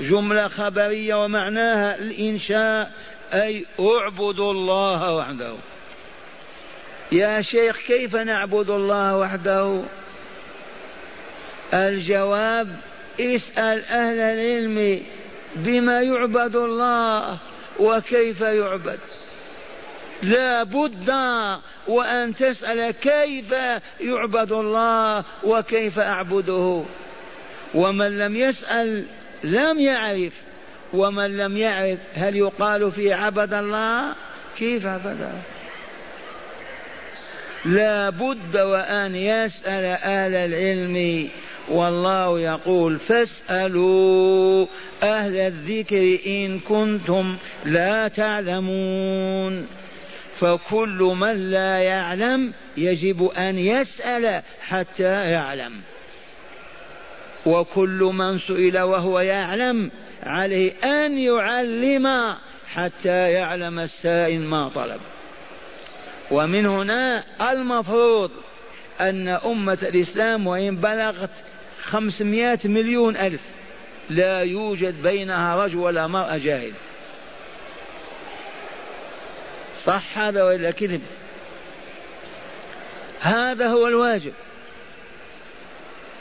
جملة 0.00 0.48
خبرية 0.48 1.24
ومعناها 1.24 1.98
الإنشاء 1.98 2.92
أي 3.32 3.64
اعبدوا 3.80 4.52
الله 4.52 5.16
وحده. 5.16 5.54
يا 7.12 7.42
شيخ 7.42 7.78
كيف 7.86 8.16
نعبد 8.16 8.70
الله 8.70 9.16
وحده؟ 9.16 9.82
الجواب 11.74 12.76
اسأل 13.20 13.84
أهل 13.84 14.20
العلم 14.20 15.02
بما 15.56 16.02
يعبد 16.02 16.56
الله 16.56 17.38
وكيف 17.80 18.40
يعبد. 18.40 18.98
لا 20.22 20.62
بد 20.62 21.10
وأن 21.88 22.34
تسأل 22.34 22.90
كيف 22.90 23.54
يعبد 24.00 24.52
الله 24.52 25.24
وكيف 25.44 25.98
أعبده. 25.98 26.84
ومن 27.74 28.18
لم 28.18 28.36
يسأل 28.36 29.04
لم 29.44 29.80
يعرف 29.80 30.32
ومن 30.92 31.36
لم 31.36 31.56
يعرف 31.56 31.98
هل 32.14 32.36
يقال 32.36 32.92
فيه 32.92 33.14
عبد 33.14 33.54
الله؟ 33.54 34.14
كيف 34.58 34.86
عبد 34.86 35.32
لا 37.64 38.10
بد 38.10 38.56
وأن 38.56 39.14
يسأل 39.14 39.84
أهل 39.84 40.34
العلم 40.34 41.28
والله 41.68 42.40
يقول 42.40 42.98
فاسألوا 42.98 44.66
أهل 45.02 45.36
الذكر 45.36 46.18
إن 46.26 46.60
كنتم 46.60 47.36
لا 47.64 48.08
تعلمون. 48.08 49.66
فكل 50.34 51.14
من 51.20 51.50
لا 51.50 51.78
يعلم 51.78 52.52
يجب 52.76 53.30
أن 53.38 53.58
يسأل 53.58 54.42
حتى 54.60 55.22
يعلم. 55.24 55.72
وكل 57.46 58.10
من 58.14 58.38
سئل 58.38 58.78
وهو 58.78 59.20
يعلم 59.20 59.90
عليه 60.22 60.72
أن 60.84 61.18
يعلم 61.18 62.36
حتى 62.74 63.30
يعلم 63.30 63.78
السائل 63.78 64.40
ما 64.40 64.68
طلب. 64.68 65.00
ومن 66.30 66.66
هنا 66.66 67.24
المفروض 67.50 68.30
أن 69.00 69.28
أمة 69.28 69.78
الإسلام 69.82 70.46
وإن 70.46 70.76
بلغت 70.76 71.30
خمسمائة 71.82 72.58
مليون 72.64 73.16
ألف 73.16 73.40
لا 74.10 74.40
يوجد 74.40 75.02
بينها 75.02 75.64
رجل 75.64 75.76
ولا 75.76 76.06
مرأة 76.06 76.36
جاهل. 76.36 76.72
صح 79.84 80.18
هذا 80.18 80.44
ولا 80.44 80.70
كذب؟ 80.70 81.02
هذا 83.20 83.68
هو 83.68 83.88
الواجب. 83.88 84.32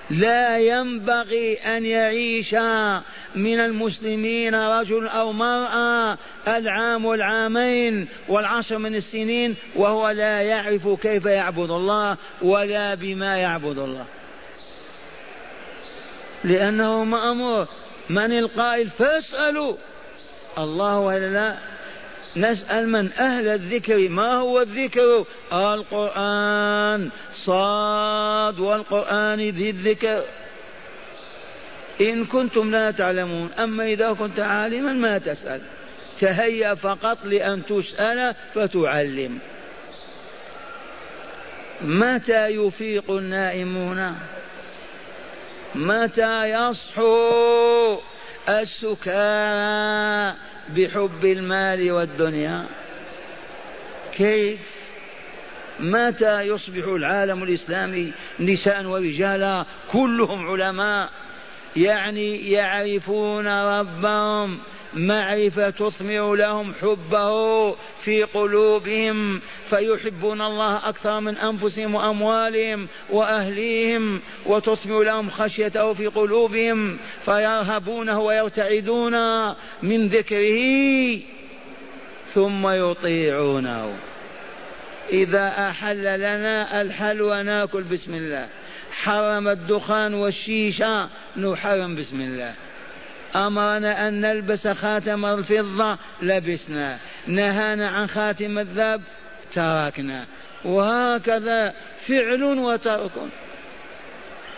لا 0.10 0.58
ينبغي 0.58 1.54
أن 1.56 1.86
يعيش 1.86 2.54
من 3.36 3.60
المسلمين 3.60 4.56
رجل 4.56 5.08
أو 5.08 5.32
مرأة 5.32 6.18
العام 6.48 7.06
والعامين 7.06 8.08
والعشر 8.28 8.78
من 8.78 8.96
السنين 8.96 9.56
وهو 9.76 10.10
لا 10.10 10.42
يعرف 10.42 10.88
كيف 11.02 11.26
يعبد 11.26 11.72
الله 11.72 12.18
ولا 12.42 12.96
بما 12.96 13.38
يعبد 13.38 13.78
الله. 13.78 14.06
لأنه 16.44 17.04
مأمور. 17.04 17.68
من 18.10 18.38
القائل 18.40 18.90
فاسألوا. 18.90 19.76
الله 20.58 21.00
ولا 21.00 21.30
لا 21.34 21.77
نسأل 22.36 22.90
من 22.90 23.12
أهل 23.12 23.48
الذكر 23.48 24.10
ما 24.10 24.36
هو 24.36 24.62
الذكر؟ 24.62 25.26
القرآن. 25.54 27.10
صاد 27.44 28.60
والقرآن 28.60 29.40
ذي 29.40 29.70
الذكر. 29.70 30.24
إن 32.02 32.26
كنتم 32.26 32.72
لا 32.72 32.92
تعلمون 32.92 33.50
أما 33.60 33.86
إذا 33.86 34.14
كنت 34.14 34.40
عالما 34.40 34.94
ما 34.94 35.18
تسأل. 35.18 35.62
تهيأ 36.20 36.74
فقط 36.74 37.26
لأن 37.26 37.66
تسأل 37.66 38.36
فتعلم. 38.56 39.40
متى 41.82 42.48
يفيق 42.48 43.12
النائمون؟ 43.12 44.16
متى 45.76 46.44
يصحو 46.44 47.98
السكارى 48.50 50.36
بحب 50.70 51.26
المال 51.26 51.92
والدنيا. 51.92 52.66
كيف 54.14 54.60
متى 55.80 56.42
يصبح 56.42 56.88
العالم 56.88 57.44
الإسلامي 57.44 58.14
نساء 58.40 58.86
ورجالا 58.86 59.66
كلهم 59.92 60.48
علماء؟ 60.48 61.10
يعني 61.76 62.52
يعرفون 62.52 63.48
ربهم. 63.48 64.60
معرفة 64.94 65.70
تثمر 65.70 66.36
لهم 66.36 66.74
حبه 66.74 67.72
في 68.04 68.24
قلوبهم 68.24 69.42
فيحبون 69.70 70.42
الله 70.42 70.90
أكثر 70.90 71.20
من 71.20 71.38
أنفسهم 71.38 71.96
وأموالهم 71.96 72.88
وأهليهم 73.10 74.22
وتثمر 74.46 75.04
لهم 75.04 75.30
خشيته 75.30 75.94
في 75.94 76.08
قلوبهم 76.08 76.98
فيرهبونه 77.26 78.20
ويرتعدون 78.20 79.48
من 79.84 80.08
ذكره 80.08 81.20
ثم 82.34 82.68
يطيعونه. 82.68 83.94
إذا 85.10 85.70
أحل 85.70 86.20
لنا 86.20 86.82
الحلوى 86.82 87.44
ناكل 87.44 87.84
بسم 87.84 88.14
الله. 88.14 88.48
حرم 88.92 89.48
الدخان 89.48 90.14
والشيشة 90.14 91.10
نحرم 91.38 91.96
بسم 91.96 92.22
الله. 92.22 92.54
أمرنا 93.38 94.08
أن 94.08 94.22
نلبس 94.22 94.68
خاتم 94.68 95.26
الفضة 95.26 95.98
لبسنا. 96.22 96.98
نهانا 97.28 97.90
عن 97.90 98.08
خاتم 98.08 98.60
الذهب 98.60 99.02
تركنا. 99.54 100.26
وهكذا 100.66 101.74
فعل 102.08 102.44
وترك. 102.44 103.12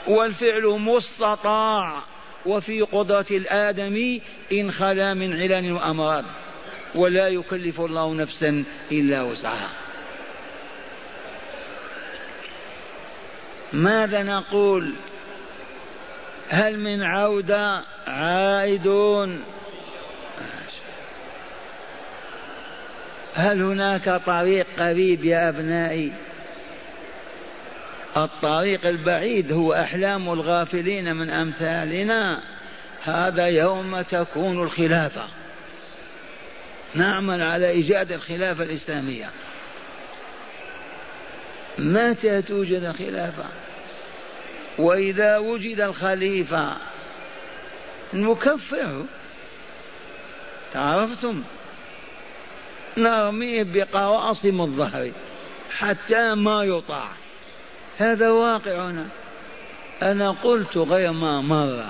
والفعل 0.07 0.63
مستطاع. 0.63 2.03
وفي 2.45 2.81
قدرة 2.81 3.25
الآدمي 3.31 4.21
إن 4.51 4.71
خلا 4.71 5.13
من 5.13 5.33
علل 5.33 5.71
وأمراض. 5.71 6.25
ولا 6.95 7.27
يكلف 7.27 7.81
الله 7.81 8.13
نفسا 8.13 8.63
إلا 8.91 9.21
وسعها. 9.21 9.69
ماذا 13.73 14.23
نقول؟ 14.23 14.93
هل 16.49 16.79
من 16.79 17.03
عودة 17.03 17.83
عائدون. 18.09 19.43
هل 23.35 23.61
هناك 23.61 24.21
طريق 24.25 24.67
قريب 24.79 25.25
يا 25.25 25.49
أبنائي؟ 25.49 26.11
الطريق 28.17 28.85
البعيد 28.85 29.51
هو 29.51 29.73
أحلام 29.73 30.29
الغافلين 30.29 31.15
من 31.15 31.29
أمثالنا. 31.29 32.41
هذا 33.03 33.47
يوم 33.47 34.01
تكون 34.01 34.63
الخلافة. 34.63 35.23
نعمل 36.95 37.41
على 37.41 37.69
إيجاد 37.69 38.11
الخلافة 38.11 38.63
الإسلامية. 38.63 39.29
متى 41.77 42.41
توجد 42.41 42.83
الخلافة؟ 42.83 43.45
وإذا 44.77 45.37
وجد 45.37 45.81
الخليفة 45.81 46.77
نكفره 48.13 49.05
عرفتم 50.75 51.43
نرميه 52.97 53.63
بقواصم 53.63 54.61
الظهر 54.61 55.11
حتى 55.71 56.35
ما 56.35 56.63
يطاع. 56.63 57.07
هذا 57.97 58.29
واقعنا 58.29 59.05
أنا 60.01 60.31
قلت 60.31 60.77
غير 60.77 61.11
ما 61.11 61.41
مر. 61.41 61.85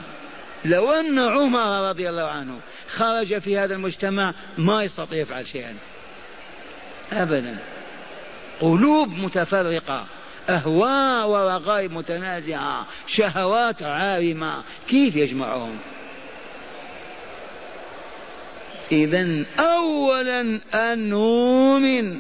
لو 0.65 0.91
أن 0.91 1.19
عمر 1.19 1.89
رضي 1.89 2.09
الله 2.09 2.27
عنه 2.29 2.59
خرج 2.89 3.37
في 3.37 3.57
هذا 3.57 3.75
المجتمع 3.75 4.33
ما 4.57 4.83
يستطيع 4.83 5.17
يفعل 5.17 5.47
شيئا. 5.47 5.75
أبدا. 7.13 7.57
قلوب 8.61 9.09
متفرقة 9.09 10.05
أهواء 10.49 11.27
ورغائب 11.27 11.91
متنازعة 11.91 12.85
شهوات 13.07 13.83
عارمة. 13.83 14.63
كيف 14.87 15.15
يجمعهم؟ 15.15 15.79
إذا 18.91 19.45
أولا 19.59 20.59
أن 20.73 21.09
نؤمن 21.09 22.19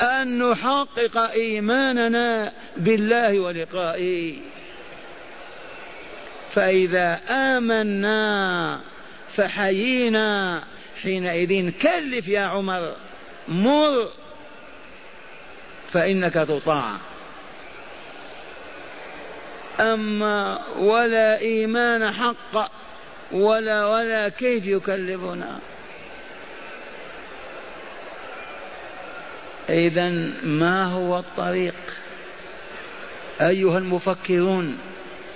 أن 0.00 0.38
نحقق 0.38 1.16
إيماننا 1.16 2.52
بالله 2.76 3.40
ولقائه. 3.40 4.34
فإذا 6.54 7.20
آمنا 7.30 8.80
فحيينا 9.36 10.62
حينئذ. 11.02 11.72
كلف 11.82 12.28
يا 12.28 12.40
عمر 12.40 12.96
مر 13.48 14.08
فإنك 15.92 16.34
تطاع. 16.34 16.96
أما 19.80 20.58
ولا 20.78 21.40
إيمان 21.40 22.12
حق 22.12 22.70
ولا 23.32 23.86
ولا 23.86 24.28
كيف 24.28 24.66
يكلفنا؟ 24.66 25.58
إذا 29.68 30.08
ما 30.42 30.84
هو 30.84 31.18
الطريق؟ 31.18 31.74
أيها 33.40 33.78
المفكرون 33.78 34.78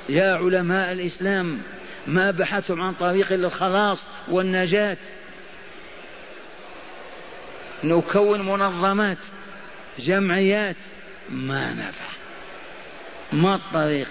يا 0.08 0.34
علماء 0.34 0.92
الإسلام 0.92 1.62
ما 2.06 2.30
بحثتم 2.30 2.80
عن 2.80 2.94
طريق 2.94 3.32
للخلاص 3.32 3.98
والنجاة؟ 4.28 4.96
نكون 7.84 8.42
منظمات 8.42 9.18
جمعيات 9.98 10.76
ما 11.30 11.72
نفع. 11.72 12.16
ما 13.32 13.54
الطريق؟ 13.54 14.08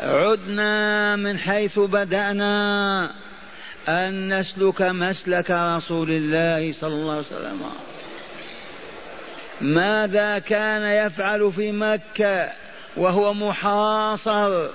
عدنا 0.00 1.16
من 1.16 1.38
حيث 1.38 1.78
بدأنا 1.78 3.10
أن 3.88 4.38
نسلك 4.38 4.82
مسلك 4.82 5.50
رسول 5.50 6.10
الله 6.10 6.72
صلى 6.72 6.94
الله 6.94 7.12
عليه 7.12 7.20
وسلم. 7.20 7.62
ماذا 9.60 10.38
كان 10.38 11.06
يفعل 11.06 11.52
في 11.52 11.72
مكة 11.72 12.48
وهو 12.96 13.34
محاصر 13.34 14.68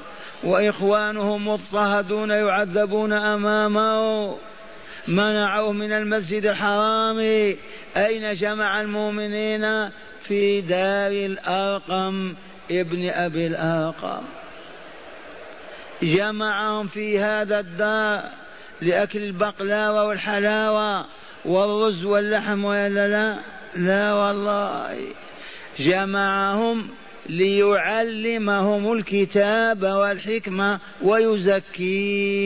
وإخوانه 0.44 1.38
مضطهدون 1.38 2.30
يعذبون 2.30 3.14
أمامه؟ 3.14 4.38
منعوه 5.08 5.72
من 5.72 5.92
المسجد 5.92 6.46
الحرام. 6.46 7.20
أين 7.98 8.34
جمع 8.34 8.82
المؤمنين 8.82 9.90
في 10.24 10.62
دار 10.62 11.12
الأرقم؟ 11.12 12.34
ابن 12.72 13.10
أبي 13.10 13.48
الأرقم. 13.48 14.41
جمعهم 16.04 16.88
في 16.88 17.20
هذا 17.20 17.60
الدار 17.60 18.24
لأكل 18.82 19.24
البقلاوة 19.24 20.04
والحلاوة 20.04 21.06
والرز 21.46 22.06
واللحم 22.06 22.66
ولا 22.66 23.08
لا؟ 23.08 23.38
لا 23.76 24.14
والله. 24.14 24.98
جمعهم 25.80 26.88
ليعلمهم 27.30 28.94
الكتاب 28.94 29.84
والحكمة 29.84 30.80
ويزكيهم. 31.02 32.42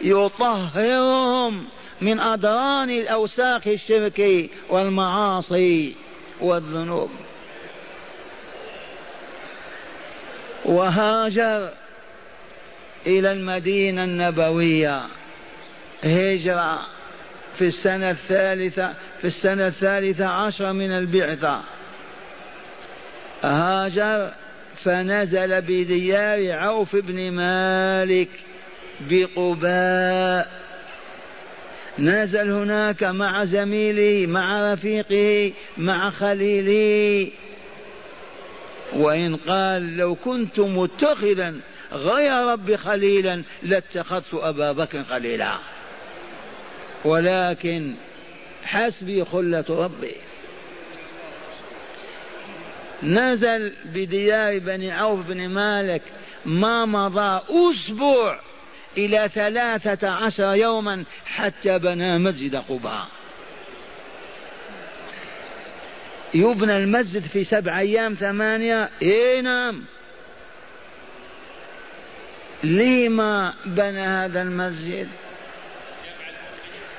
يطهرهم 0.00 1.64
من 2.00 2.20
أدران 2.20 2.90
الأوساخ 2.90 3.68
الشرك 3.68 4.50
والمعاصي 4.70 5.94
والذنوب. 6.40 7.10
وهاجر 10.64 11.70
إلى 13.06 13.32
المدينة 13.32 14.04
النبوية. 14.04 15.02
هجرة 16.04 16.80
في 17.58 17.66
السنة 17.66 18.10
الثالثة 18.10 18.94
في 19.20 19.26
السنة 19.26 19.66
الثالثة 19.66 20.26
عشر 20.26 20.72
من 20.72 20.92
البعثة. 20.92 21.60
هاجر 23.42 24.30
فنزل 24.76 25.60
بديار 25.60 26.52
عوف 26.58 26.96
بن 26.96 27.30
مالك 27.30 28.28
بقباء. 29.00 30.50
نزل 31.98 32.50
هناك 32.50 33.04
مع 33.04 33.44
زميله 33.44 34.26
مع 34.26 34.72
رفيقه 34.72 35.52
مع 35.76 36.10
خليله. 36.10 37.30
وإن 38.94 39.36
قال 39.36 39.96
لو 39.96 40.14
كنت 40.14 40.60
متخذا 40.60 41.60
غير 41.92 42.32
ربي 42.32 42.76
خليلا 42.76 43.42
لاتخذت 43.62 44.34
أبا 44.34 44.72
بكر 44.72 45.04
خليلا. 45.04 45.58
ولكن 47.04 47.94
حسبي 48.64 49.24
خلة 49.24 49.64
ربي. 49.68 50.14
نزل 53.02 53.72
بديار 53.84 54.58
بني 54.58 54.92
عوف 54.92 55.26
بن 55.26 55.48
مالك 55.48 56.02
ما 56.46 56.84
مضى 56.84 57.40
أسبوع 57.50 58.40
إلى 58.98 59.28
ثلاثة 59.34 60.08
عشر 60.08 60.54
يوما 60.54 61.04
حتى 61.26 61.78
بنى 61.78 62.18
مسجد 62.18 62.56
قباء. 62.56 63.06
يبنى 66.34 66.76
المسجد 66.76 67.22
في 67.22 67.44
سبع 67.44 67.78
أيام 67.78 68.14
ثمانية. 68.14 68.88
إيه 69.02 69.40
نعم. 69.40 69.82
لما 72.64 73.54
بنى 73.64 74.00
هذا 74.00 74.42
المسجد؟ 74.42 75.08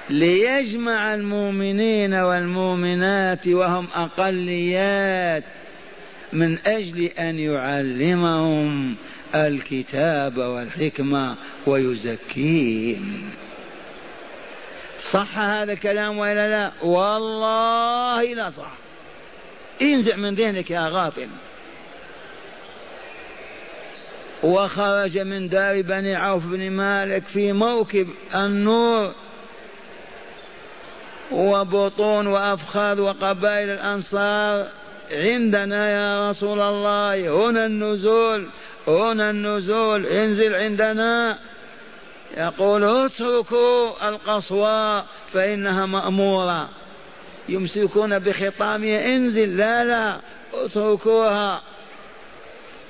ليجمع 0.10 1.13
المؤمنين 1.13 2.13
والمؤمنات 2.13 3.48
وهم 3.48 3.88
أقليات 3.95 5.43
من 6.34 6.58
أجل 6.67 7.04
أن 7.04 7.39
يعلمهم 7.39 8.95
الكتاب 9.36 10.38
والحكمة 10.38 11.36
ويزكيهم. 11.67 13.30
صح 15.12 15.38
هذا 15.39 15.74
الكلام 15.74 16.17
ولا 16.17 16.50
لا؟ 16.50 16.71
والله 16.84 18.34
لا 18.34 18.50
صح. 18.50 18.85
انزع 19.82 20.16
من 20.16 20.34
ذهنك 20.34 20.72
يا 20.72 20.90
غافل 20.90 21.28
وخرج 24.44 25.18
من 25.18 25.50
دار 25.50 25.82
بني 25.82 26.16
عوف 26.16 26.46
بن 26.46 26.72
مالك 26.72 27.26
في 27.26 27.54
موكب 27.54 28.08
النور. 28.36 29.14
وبطون 31.32 32.28
وأفخاذ 32.28 33.00
وقبائل 33.00 33.70
الأنصار. 33.70 34.68
عندنا 35.12 35.90
يا 35.90 36.30
رسول 36.30 36.62
الله 36.62 37.30
هنا 37.30 37.66
النزول 37.66 38.48
هنا 38.88 39.30
النزول 39.30 40.06
انزل 40.06 40.56
عندنا. 40.56 41.40
يقول 42.38 42.84
اتركوا 42.84 44.10
القصوى 44.10 45.04
فإنها 45.28 45.86
مأمورة. 45.86 46.70
يمسكون 47.49 48.19
بخطامها 48.19 49.05
انزل 49.05 49.58
لا 49.58 49.84
لا 49.84 50.19
اتركوها. 50.53 51.62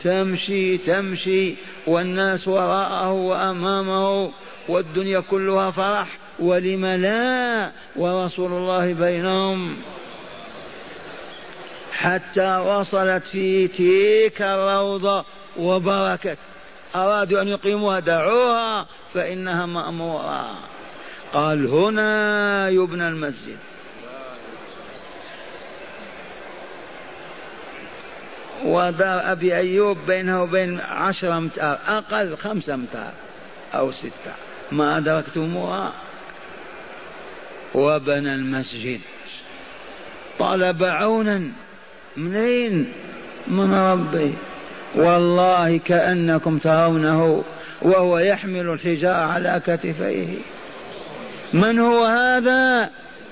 تمشي 0.03 0.77
تمشي 0.77 1.55
والناس 1.87 2.47
وراءه 2.47 3.11
وأمامه 3.11 4.31
والدنيا 4.69 5.19
كلها 5.19 5.71
فرح. 5.71 6.17
ولم 6.39 6.85
لا؟ 6.85 7.71
ورسول 7.95 8.51
الله 8.51 8.93
بينهم. 8.93 9.77
حتى 11.91 12.57
وصلت 12.57 13.23
في 13.23 13.67
تلك 13.67 14.41
الروضة 14.41 15.25
وبركت. 15.57 16.37
أرادوا 16.95 17.41
أن 17.41 17.47
يقيموها 17.47 17.99
دعوها 17.99 18.87
فإنها 19.13 19.65
مأمورة. 19.65 20.55
قال 21.33 21.67
هنا 21.67 22.69
يبنى 22.69 23.07
المسجد. 23.07 23.57
ودار 28.63 29.31
أبي 29.31 29.55
أيوب 29.55 29.97
بينه 30.07 30.43
وبين 30.43 30.79
عشرة 30.79 31.37
أمتار 31.37 31.79
أقل 31.87 32.37
خمسة 32.37 32.73
أمتار 32.73 33.13
أو 33.73 33.91
ستة. 33.91 34.33
ما 34.71 34.97
أدركتموها؟ 34.97 35.91
وبنى 37.75 38.35
المسجد. 38.35 39.01
طلب 40.39 40.83
عونا. 40.83 41.51
منين؟ 42.17 42.93
من 43.47 43.73
ربي. 43.73 44.33
والله 44.95 45.77
كأنكم 45.77 46.57
ترونه 46.57 47.43
وهو 47.81 48.19
يحمل 48.19 48.69
الحجارة 48.69 49.17
على 49.17 49.61
كتفيه. 49.65 50.37
من 51.53 51.79
هو 51.79 52.05
هذا؟ 52.05 52.89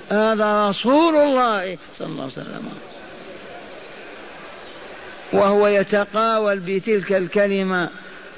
هذا 0.09 0.69
رسول 0.69 1.15
الله 1.15 1.77
صلى 1.97 2.07
الله 2.07 2.23
عليه 2.23 2.33
وسلم. 2.33 2.92
وهو 5.33 5.67
يتقاول 5.67 6.59
بتلك 6.59 7.13
الكلمة 7.13 7.89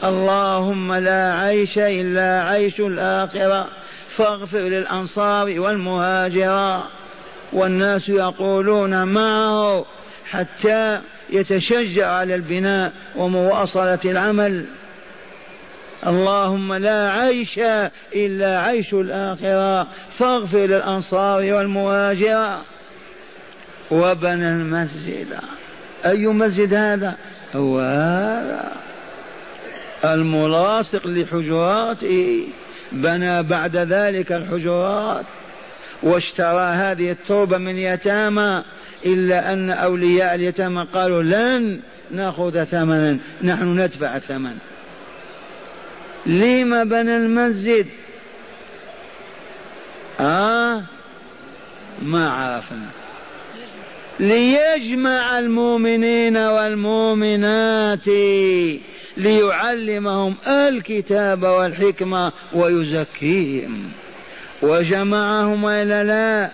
اللهم 0.03 0.93
لا 0.93 1.33
عيش 1.33 1.77
إلا 1.77 2.43
عيش 2.43 2.79
الآخرة 2.79 3.67
فاغفر 4.15 4.59
للأنصار 4.59 5.59
والمهاجرة. 5.59 6.83
والناس 7.53 8.09
يقولون 8.09 9.03
معه 9.03 9.85
حتى 10.29 10.99
يتشجع 11.29 12.11
على 12.11 12.35
البناء 12.35 12.93
ومواصلة 13.15 13.99
العمل. 14.05 14.65
اللهم 16.07 16.73
لا 16.73 17.11
عيش 17.11 17.59
إلا 18.15 18.59
عيش 18.59 18.93
الآخرة 18.93 19.87
فاغفر 20.17 20.65
للأنصار 20.65 21.53
والمهاجرة. 21.53 22.61
وبنى 23.91 24.49
المسجد. 24.49 25.39
أي 26.05 26.27
مسجد 26.27 26.73
هذا؟ 26.73 27.15
هو 27.55 27.79
هذا. 27.79 28.71
الملاصق 30.05 31.07
لحجراته 31.07 32.47
بنى 32.91 33.43
بعد 33.43 33.77
ذلك 33.77 34.31
الحجرات. 34.31 35.25
واشترى 36.03 36.65
هذه 36.65 37.11
التربة 37.11 37.57
من 37.57 37.77
يتامى 37.77 38.63
إلا 39.05 39.53
أن 39.53 39.69
أولياء 39.69 40.35
اليتامى 40.35 40.87
قالوا 40.93 41.23
لن 41.23 41.79
نأخذ 42.11 42.63
ثمنا 42.63 43.17
نحن 43.43 43.79
ندفع 43.79 44.15
الثمن. 44.15 44.57
لما 46.25 46.83
بنى 46.83 47.17
المسجد؟ 47.17 47.85
آه 50.19 50.83
ما 52.01 52.29
عرفنا. 52.29 53.04
ليجمع 54.19 55.39
المؤمنين 55.39 56.37
والمؤمنات 56.37 58.07
ليعلمهم 59.17 60.35
الكتاب 60.47 61.43
والحكمة 61.43 62.31
ويزكيهم. 62.53 63.91
وجمعهم 64.61 65.63
وإلا 65.63 66.03
لا 66.03 66.51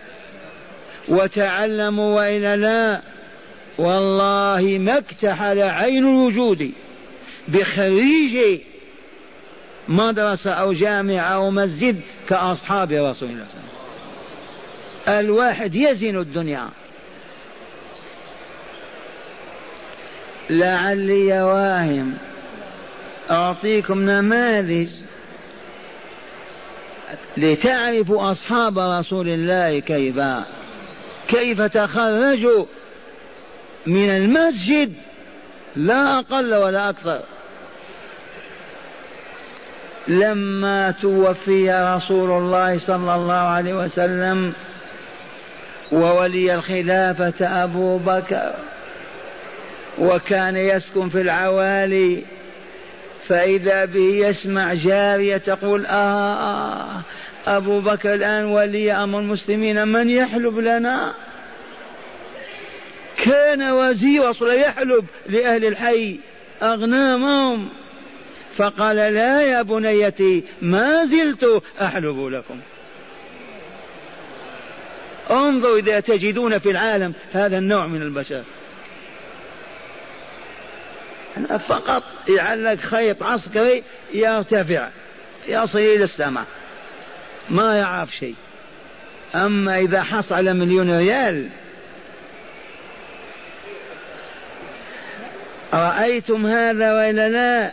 وتعلموا 1.07 2.15
وإلا 2.15 2.55
لا. 2.55 3.01
والله 3.77 4.77
ما 4.79 4.97
اكتحل 4.97 5.61
عين 5.61 6.03
الوجود 6.03 6.71
بخريج 7.47 8.59
مدرسة 9.87 10.51
أو 10.51 10.73
جامعة 10.73 11.19
أو 11.19 11.51
مسجد 11.51 12.01
كأصحاب 12.29 12.91
رسول 12.91 13.01
الله 13.01 13.13
صلى 13.13 13.29
الله 13.29 13.45
عليه 15.07 15.17
وسلم. 15.17 15.29
الواحد 15.29 15.75
يزن 15.75 16.19
الدنيا. 16.19 16.69
لعلي 20.51 21.41
واهم. 21.41 22.13
أعطيكم 23.31 24.09
نماذج 24.09 24.89
لتعرفوا 27.37 28.31
أصحاب 28.31 28.79
رسول 28.79 29.29
الله 29.29 29.79
كيف 29.79 30.19
كيف 31.27 31.61
تخرجوا 31.61 32.65
من 33.85 34.09
المسجد 34.09 34.93
لا 35.75 36.19
أقل 36.19 36.55
ولا 36.55 36.89
أكثر. 36.89 37.21
لما 40.07 40.91
توفي 40.91 41.71
رسول 41.71 42.31
الله 42.31 42.79
صلى 42.79 43.15
الله 43.15 43.33
عليه 43.33 43.73
وسلم 43.73 44.53
وولي 45.91 46.55
الخلافة 46.55 47.63
أبو 47.63 47.97
بكر 47.97 48.53
وكان 49.99 50.55
يسكن 50.55 51.09
في 51.09 51.21
العوالي 51.21 52.23
فإذا 53.27 53.85
به 53.85 54.27
يسمع 54.27 54.73
جارية 54.73 55.37
تقول 55.37 55.85
آه, 55.85 57.01
أبو 57.47 57.79
بكر 57.79 58.13
الآن 58.13 58.45
ولي 58.45 58.91
أمر 58.91 59.19
المسلمين 59.19 59.87
من 59.87 60.09
يحلب 60.09 60.59
لنا؟ 60.59 61.13
كان 63.17 63.71
وزير 63.71 64.29
رسول 64.29 64.53
يحلب 64.53 65.05
لأهل 65.29 65.65
الحي 65.65 66.19
أغنامهم. 66.63 67.69
فقال 68.57 68.95
لا 68.95 69.41
يا 69.41 69.61
بنيتي 69.61 70.43
ما 70.61 71.05
زلت 71.05 71.63
أحلب 71.81 72.25
لكم. 72.25 72.59
انظروا 75.31 75.77
إذا 75.77 75.99
تجدون 75.99 76.59
في 76.59 76.71
العالم 76.71 77.13
هذا 77.33 77.57
النوع 77.57 77.87
من 77.87 78.01
البشر. 78.01 78.43
فقط 81.67 82.03
يعلق 82.29 82.75
خيط 82.75 83.23
عسكري 83.23 83.83
يرتفع 84.13 84.89
يصل 85.47 85.79
إلى 85.79 86.03
السماء. 86.03 86.45
ما 87.49 87.77
يعرف 87.77 88.15
شيء. 88.15 88.35
أما 89.35 89.77
إذا 89.77 90.03
حصل 90.03 90.35
على 90.35 90.53
مليون 90.53 90.97
ريال 90.97 91.49
رأيتم 95.73 96.45
هذا 96.45 96.93
وإلا 96.93 97.29
لا 97.29 97.71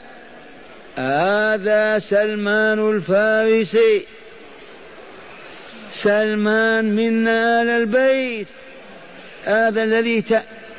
هذا 0.96 1.98
سلمان 1.98 2.90
الفارسي. 2.90 4.06
سلمان 5.92 6.96
منا 6.96 7.62
آل 7.62 7.68
البيت. 7.68 8.48
هذا 9.44 9.82
الذي 9.82 10.24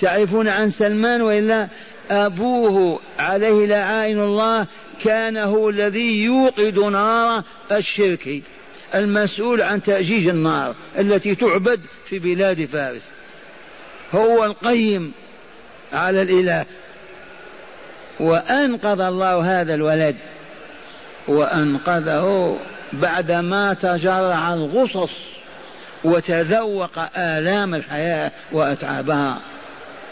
تعرفون 0.01 0.47
عن 0.47 0.69
سلمان 0.69 1.21
وإلا 1.21 1.67
أبوه 2.11 2.99
عليه 3.19 3.65
لعائن 3.65 4.19
الله 4.19 4.67
كان 5.03 5.37
هو 5.37 5.69
الذي 5.69 6.23
يوقد 6.23 6.79
نار 6.79 7.43
الشرك 7.71 8.41
المسؤول 8.95 9.61
عن 9.61 9.83
تأجيج 9.83 10.27
النار 10.27 10.75
التي 10.99 11.35
تعبد 11.35 11.79
في 12.05 12.19
بلاد 12.19 12.65
فارس. 12.65 13.01
هو 14.13 14.45
القيم 14.45 15.11
على 15.93 16.21
الإله. 16.21 16.65
وأنقذ 18.19 18.99
الله 18.99 19.61
هذا 19.61 19.73
الولد. 19.73 20.15
وأنقذه 21.27 22.57
بعدما 22.93 23.73
تجرع 23.73 24.53
الغصص 24.53 25.11
وتذوق 26.03 26.99
آلام 27.17 27.75
الحياة 27.75 28.31
وأتعابها. 28.51 29.41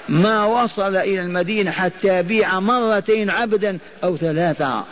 ما 0.10 0.46
وصل 0.46 0.96
إلى 0.96 1.22
المدينة 1.22 1.72
حتى 1.72 2.24
بيع 2.24 2.60
مرتين 2.60 3.30
عبدا 3.30 3.80
أو 4.04 4.18
ثلاثة. 4.18 4.86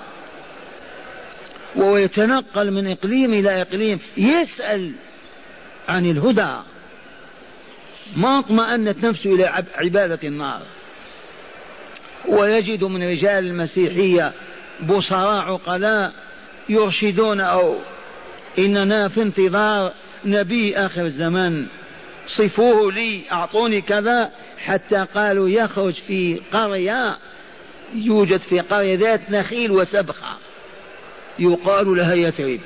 وهو 1.75 1.97
يتنقل 1.97 2.71
من 2.71 2.91
إقليم 2.91 3.33
إلى 3.33 3.61
إقليم 3.61 3.99
يسأل 4.17 4.91
عن 5.89 6.05
الهدى. 6.05 6.55
ما 8.15 8.39
اطمأنت 8.39 9.05
نفسه 9.05 9.35
إلى 9.35 9.63
عبادة 9.75 10.19
النار. 10.27 10.61
ويجد 12.27 12.83
من 12.83 13.03
رجال 13.03 13.45
المسيحية 13.47 14.33
بصراء 14.89 15.45
عقلاء 15.45 16.13
يرشدون 16.69 17.39
أو 17.39 17.75
إننا 18.59 19.07
في 19.07 19.21
انتظار 19.21 19.93
نبي 20.25 20.77
آخر 20.77 21.05
الزمان. 21.05 21.67
صفوه 22.27 22.91
لي 22.91 23.21
أعطوني 23.31 23.81
كذا 23.81 24.31
حتى 24.65 25.05
قالوا 25.15 25.49
يخرج 25.49 25.93
في 25.93 26.41
قرية 26.53 27.17
يوجد 27.93 28.39
في 28.39 28.59
قرية 28.59 28.95
ذات 28.95 29.21
نخيل 29.29 29.71
وسبخة. 29.71 30.37
يقال 31.39 31.97
لها 31.97 32.13
يثرب. 32.13 32.59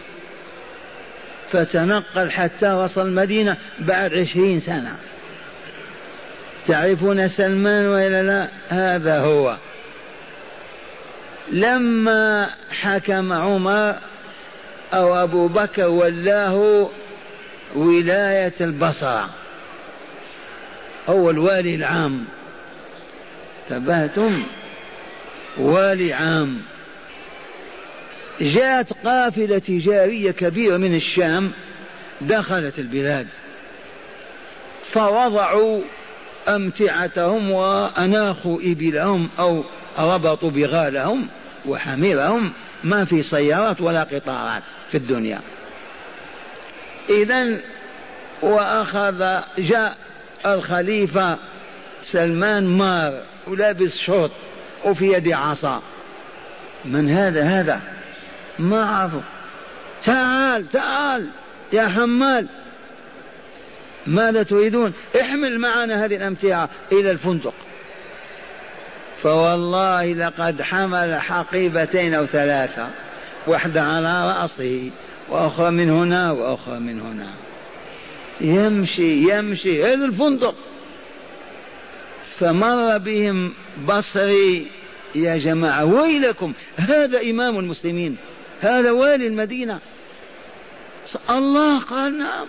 فتنقل 1.52 2.32
حتى 2.32 2.74
وصل 2.74 3.08
المدينة 3.08 3.58
بعد 3.80 4.14
عشرين 4.14 4.60
سنة. 4.60 4.96
تعرفون 6.68 7.28
سلمان 7.28 7.88
وإلا 7.88 8.24
لا؟ 8.24 8.50
هذا 8.70 9.20
هو. 9.20 9.58
لما 11.52 12.50
حكم 12.72 13.34
عمر 13.34 13.96
أو 14.94 15.24
أبو 15.24 15.48
بكر 15.48 15.88
ولاه 15.88 16.90
ولاية 17.76 18.54
البصرة. 18.62 19.30
هو 21.10 21.30
الوالي 21.30 21.76
العام. 21.76 22.26
تبهتم؟ 23.70 24.44
والي 25.58 26.14
عام. 26.14 26.62
جاءت 28.42 28.94
قافلة 29.06 29.60
تجارية 29.60 30.32
كبيرة 30.32 30.78
من 30.78 30.96
الشام 30.96 31.52
دخلت 32.22 32.80
البلاد. 32.80 33.28
فوضعوا 34.84 35.82
أمتعتهم 36.48 37.52
وأناخوا 37.52 38.60
إبلهم 38.64 39.30
أو 39.40 39.64
ربطوا 40.00 40.50
بغالهم 40.50 41.28
وحميرهم. 41.66 42.54
ما 42.84 43.06
في 43.06 43.24
سيارات 43.24 43.82
ولا 43.82 44.04
قطارات 44.04 44.64
في 44.92 44.98
الدنيا. 44.98 45.42
إذا 47.10 47.58
وأخذ 48.42 49.40
جاء 49.58 49.98
الخليفة 50.46 51.38
سلمان 52.04 52.78
مار 52.78 53.22
ولابس 53.48 53.98
شوط 53.98 54.32
وفي 54.86 55.14
يده 55.14 55.38
عصا. 55.38 55.82
من 56.86 57.10
هذا؟ 57.10 57.44
هذا. 57.44 57.82
ما 58.60 58.86
عرفه 58.86 59.22
تعال 60.06 60.70
تعال 60.72 61.28
يا 61.74 61.88
حمال. 61.88 62.48
ماذا 64.08 64.44
تريدون؟ 64.44 64.94
احمل 65.22 65.60
معنا 65.60 66.06
هذه 66.06 66.16
الأمتعة 66.16 66.70
إلى 66.92 67.12
الفندق. 67.12 67.54
فوالله 69.24 70.14
لقد 70.14 70.62
حمل 70.62 71.16
حقيبتين 71.16 72.14
أو 72.14 72.26
ثلاثة 72.26 72.88
واحدة 73.48 73.82
على 73.82 74.32
رأسه 74.32 74.92
وأخرى 75.30 75.72
من 75.72 75.90
هنا 75.90 76.32
وأخرى 76.32 76.80
من 76.80 77.02
هنا. 77.02 77.28
يمشي 78.42 79.38
يمشي. 79.38 79.94
إلى 79.94 80.06
الفندق. 80.06 80.56
فمر 82.30 82.98
بهم 82.98 83.54
بصري 83.88 84.68
يا 85.16 85.38
جماعة 85.38 85.86
ويلكم؟ 85.86 86.54
هذا 86.78 87.22
إمام 87.22 87.60
المسلمين 87.60 88.18
هذا 88.62 88.92
والي 88.92 89.28
المدينة. 89.28 89.80
الله 91.30 91.80
قال 91.80 92.18
نعم. 92.18 92.48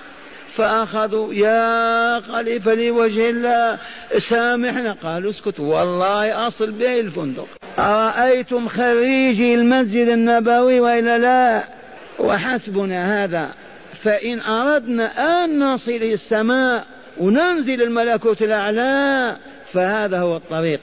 فأخذوا 0.52 1.34
يا 1.34 2.20
خليفة 2.20 2.74
لوجه 2.74 3.30
الله 3.30 3.78
سامحنا. 4.18 4.92
قالوا 4.92 5.30
اسكت. 5.30 5.60
والله 5.60 6.46
أصل 6.46 6.70
به 6.70 7.00
الفندق. 7.00 7.48
أرأيتم 7.78 8.68
خريجي 8.68 9.54
المسجد 9.54 10.08
النبوي 10.08 10.80
وإلا 10.80 11.18
لا؟ 11.18 11.64
وحسبنا 12.18 13.24
هذا. 13.24 13.54
فإن 14.02 14.40
أردنا 14.40 15.04
أن 15.44 15.58
نصل 15.58 15.90
إلى 15.90 16.14
السماء 16.14 16.84
وننزل 17.18 17.82
الملكوت 17.82 18.42
الأعلى 18.42 19.36
فهذا 19.72 20.18
هو 20.18 20.36
الطريق. 20.36 20.80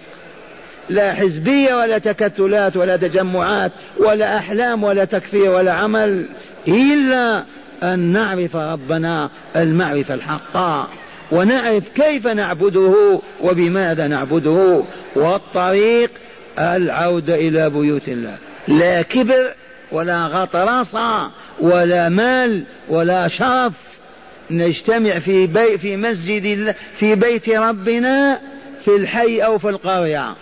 لا 0.89 1.13
حزبية 1.13 1.75
ولا 1.75 1.97
تكتلات 1.97 2.77
ولا 2.77 2.97
تجمعات 2.97 3.71
ولا 3.99 4.37
أحلام 4.37 4.83
ولا 4.83 5.05
تكفير 5.05 5.51
ولا 5.51 5.73
عمل 5.73 6.25
إلا 6.67 7.43
أن 7.83 7.99
نعرف 7.99 8.55
ربنا 8.55 9.29
المعرفة 9.55 10.13
الحقة 10.13 10.87
ونعرف 11.31 11.89
كيف 11.89 12.27
نعبده 12.27 13.21
وبماذا 13.41 14.07
نعبده 14.07 14.83
والطريق 15.15 16.11
العودة 16.59 17.35
إلى 17.35 17.69
بيوت 17.69 18.07
الله. 18.07 18.37
لا 18.67 19.01
كبر 19.01 19.53
ولا 19.91 20.25
غطرسة 20.25 21.29
ولا 21.59 22.09
مال 22.09 22.63
ولا 22.89 23.27
شرف. 23.27 23.73
نجتمع 24.51 25.19
في 25.19 25.47
بي 25.47 25.77
في 25.77 25.97
مسجد 25.97 26.75
في 26.99 27.15
بيت 27.15 27.49
ربنا 27.49 28.39
في 28.85 28.95
الحي 28.95 29.39
أو 29.39 29.57
في 29.57 29.69
القرية. 29.69 30.35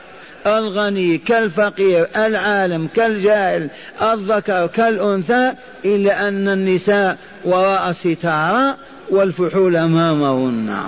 الغني 0.48 1.18
كالفقير 1.18 2.08
العالم 2.16 2.88
كالجاهل 2.88 3.70
الذكر 4.02 4.68
كالأنثى 4.68 5.54
إلا 5.86 6.28
أن 6.28 6.50
النساء 6.50 7.18
وراء 7.46 7.92
ستارة 7.92 8.78
والفحول 9.10 9.76
أمامهن. 9.76 10.80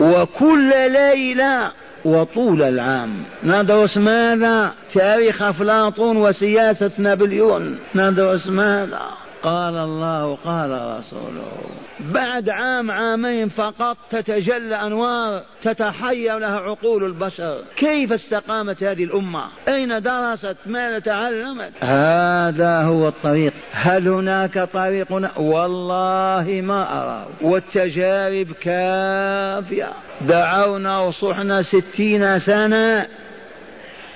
وكل 0.00 0.92
ليلة 0.92 1.70
وطول 2.04 2.62
العام. 2.62 3.10
ندرس 3.44 3.96
ماذا 3.96 4.72
تاريخ 4.94 5.42
أفلاطون 5.42 6.16
وسياسة 6.16 6.90
نابليون 6.98 7.78
ندرس 7.94 8.46
ماذا 8.46 9.23
قال 9.44 9.76
الله 9.76 10.34
قال 10.34 10.70
رسوله 10.70 11.52
بعد 12.00 12.48
عام 12.48 12.90
عامين 12.90 13.48
فقط 13.48 13.96
تتجلى 14.10 14.76
أنوار 14.76 15.42
تتحير 15.62 16.38
لها 16.38 16.56
عقول 16.56 17.04
البشر. 17.04 17.64
كيف 17.76 18.12
استقامت 18.12 18.84
هذه 18.84 19.04
الأمة؟ 19.04 19.44
أين 19.68 20.02
درست؟ 20.02 20.56
ماذا 20.66 20.98
تعلمت؟ 20.98 21.72
هذا 21.80 22.82
هو 22.82 23.08
الطريق. 23.08 23.52
هل 23.72 24.08
هناك 24.08 24.58
طريق؟ 24.58 25.12
والله 25.36 26.60
ما 26.62 27.02
اراه 27.02 27.26
والتجارب 27.42 28.52
كافية. 28.52 29.88
دعونا 30.20 31.00
وصحنا 31.00 31.62
ستين 31.62 32.38
سنة 32.38 33.06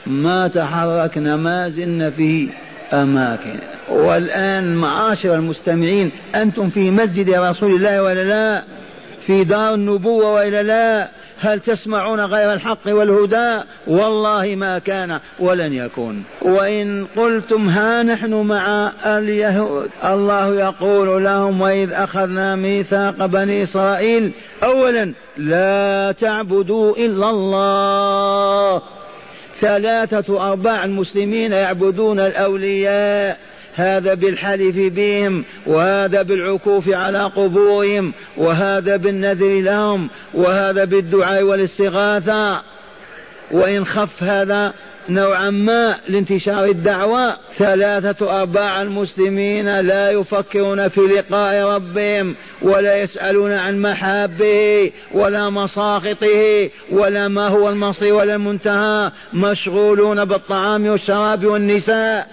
ما 0.07 0.49
تحركنا 0.49 1.37
ما 1.37 1.69
زلنا 1.69 2.11
في 2.11 2.49
أماكن. 2.93 3.59
والآن 3.91 4.77
معاشر 4.77 5.35
المستمعين 5.35 6.13
أنتم 6.35 6.69
في 6.69 6.91
مسجد 6.91 7.31
رسول 7.31 7.71
الله 7.71 8.03
ولا 8.03 8.25
لا؟ 8.25 8.63
في 9.27 9.45
دار 9.45 9.75
النبوة 9.75 10.33
ولا 10.33 10.63
لا؟ 10.63 11.09
هل 11.41 11.61
تسمعون 11.61 12.21
غير 12.21 12.53
الحق 12.53 12.87
والهدى؟ 12.87 13.63
والله 13.87 14.55
ما 14.55 14.79
كان 14.79 15.21
ولن 15.39 15.73
يكون. 15.73 16.25
وإن 16.43 17.07
قلتم 17.17 17.69
ها 17.69 18.03
نحن 18.03 18.35
مع 18.35 18.93
اليهود 19.05 19.91
الله 20.05 20.55
يقول 20.55 21.25
لهم 21.25 21.61
وإذ 21.61 21.93
أخذنا 21.93 22.57
ميثاق 22.57 23.27
بني 23.27 23.63
إسرائيل 23.63 24.33
أولا 24.65 25.13
لا 25.37 26.13
تعبدوا 26.13 26.97
إلا 26.97 27.31
الله. 27.31 28.83
ثلاثة 29.61 30.51
أرباع 30.53 30.85
المسلمين 30.85 31.53
يعبدون 31.53 32.21
الأولياء. 32.21 33.39
هذا 33.75 34.15
بالحلف 34.15 34.77
بهم 34.77 35.45
وهذا 35.67 36.23
بالعكوف 36.23 36.89
على 36.89 37.19
قبورهم 37.19 38.13
وهذا 38.37 38.97
بالنذر 38.97 39.61
لهم 39.61 40.09
وهذا 40.35 40.85
بالدعاء 40.85 41.43
والاستغاثة. 41.43 42.63
وإن 43.51 43.87
خف 43.87 44.23
هذا 44.23 44.73
نوعا 45.09 45.51
ما 45.51 45.97
لانتشار 46.09 46.65
الدعوة 46.65 47.37
ثلاثة 47.59 48.41
أرباع 48.41 48.83
المسلمين 48.83 49.81
لا 49.81 50.11
يفكرون 50.11 50.89
في 50.89 51.01
لقاء 51.01 51.69
ربهم 51.69 52.35
ولا 52.63 52.97
يسألون 52.97 53.53
عن 53.53 53.83
محابه 53.83 54.91
ولا 55.15 55.51
مساخطه 55.51 56.71
ولا 56.93 57.29
ما 57.29 57.49
هو 57.49 57.69
المصير 57.69 58.15
ولا 58.15 58.35
المنتهى 58.35 59.13
مشغولون 59.33 60.25
بالطعام 60.25 60.87
والشراب 60.87 61.45
والنساء. 61.45 62.27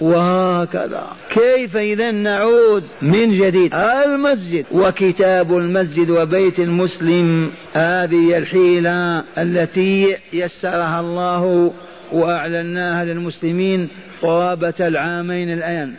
وهكذا. 0.00 1.06
كيف 1.30 1.76
إذا 1.76 2.10
نعود 2.10 2.84
من 3.02 3.38
جديد؟ 3.38 3.74
المسجد. 3.74 4.66
وكتاب 4.72 5.56
المسجد 5.56 6.10
وبيت 6.10 6.60
المسلم 6.60 7.50
هذه 7.72 8.38
الحيلة 8.38 9.22
التي 9.38 10.16
يسرها 10.32 11.00
الله 11.00 11.72
وأعلناها 12.12 13.04
للمسلمين 13.04 13.88
قرابة 14.22 14.74
العامين 14.80 15.52
الآن. 15.52 15.94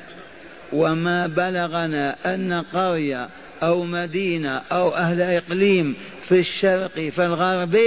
وما 0.74 1.28
بلغنا 1.28 2.16
أن 2.26 2.54
قرية 2.54 3.30
أو 3.64 3.84
مدينة 3.84 4.58
أو 4.72 4.96
أهل 4.96 5.22
إقليم 5.22 5.96
في 6.28 6.40
الشرق 6.40 7.10
في 7.10 7.26
الغرب 7.26 7.78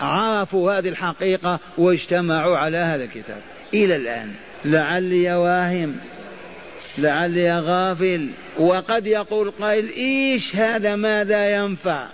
عرفوا 0.00 0.72
هذه 0.72 0.88
الحقيقة 0.88 1.60
واجتمعوا 1.78 2.56
على 2.56 2.78
هذا 2.78 3.04
الكتاب. 3.04 3.40
إلى 3.74 3.96
الآن. 3.96 4.34
لعلي 4.64 5.34
واهم. 5.34 5.96
لعلي 6.98 7.58
غافل. 7.58 8.30
وقد 8.58 9.06
يقول 9.06 9.50
قائل 9.50 9.88
إيش 9.88 10.56
هذا؟ 10.56 10.96
ماذا 10.96 11.48
ينفع؟ 11.50 12.06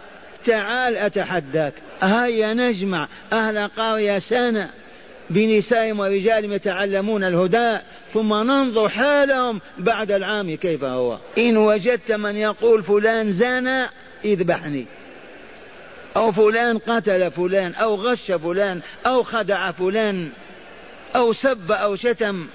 تعال 0.46 0.96
اتحداك 0.96 1.72
هيا 2.02 2.54
نجمع 2.54 3.08
أهل 3.32 3.68
قرية 3.68 4.18
سنة. 4.18 4.81
بنسائهم 5.30 6.00
ورجالهم 6.00 6.52
يتعلمون 6.52 7.24
الهدى 7.24 7.78
ثم 8.12 8.34
ننظر 8.34 8.88
حالهم 8.88 9.60
بعد 9.78 10.10
العام 10.10 10.54
كيف 10.54 10.84
هو. 10.84 11.18
إن 11.38 11.56
وجدت 11.56 12.12
من 12.12 12.36
يقول 12.36 12.82
فلان 12.82 13.32
زنى 13.32 13.86
اذبحني. 14.24 14.86
أو 16.16 16.32
فلان 16.32 16.78
قتل 16.78 17.30
فلان 17.30 17.74
أو 17.74 17.94
غش 17.94 18.32
فلان 18.32 18.80
أو 19.06 19.22
خدع 19.22 19.70
فلان 19.70 20.28
أو 21.16 21.32
سب 21.32 21.72
أو 21.72 21.96
شتم. 21.96 22.46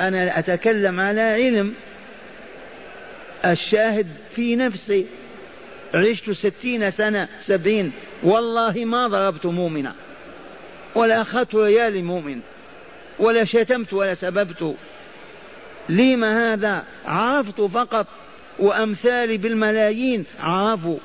أنا 0.00 0.38
أتكلم 0.38 1.00
على 1.00 1.20
علم. 1.20 1.74
الشاهد 3.44 4.06
في 4.34 4.56
نفسي. 4.56 5.06
عشت 5.94 6.30
ستين 6.30 6.90
سنة 6.90 7.28
سبعين. 7.40 7.92
والله 8.22 8.84
ما 8.84 9.06
ضربت 9.06 9.46
مؤمنا. 9.46 9.94
ولا 10.94 11.20
أخذت 11.20 11.54
ريال 11.54 12.04
مؤمن 12.04 12.40
ولا 13.18 13.44
شتمت 13.44 13.92
ولا 13.92 14.14
سببت. 14.14 14.74
لما 15.88 16.52
هذا؟ 16.52 16.84
عرفت 17.06 17.60
فقط 17.60 18.06
وأمثالي 18.58 19.36
بالملايين 19.36 20.24
عرفوا. 20.40 20.98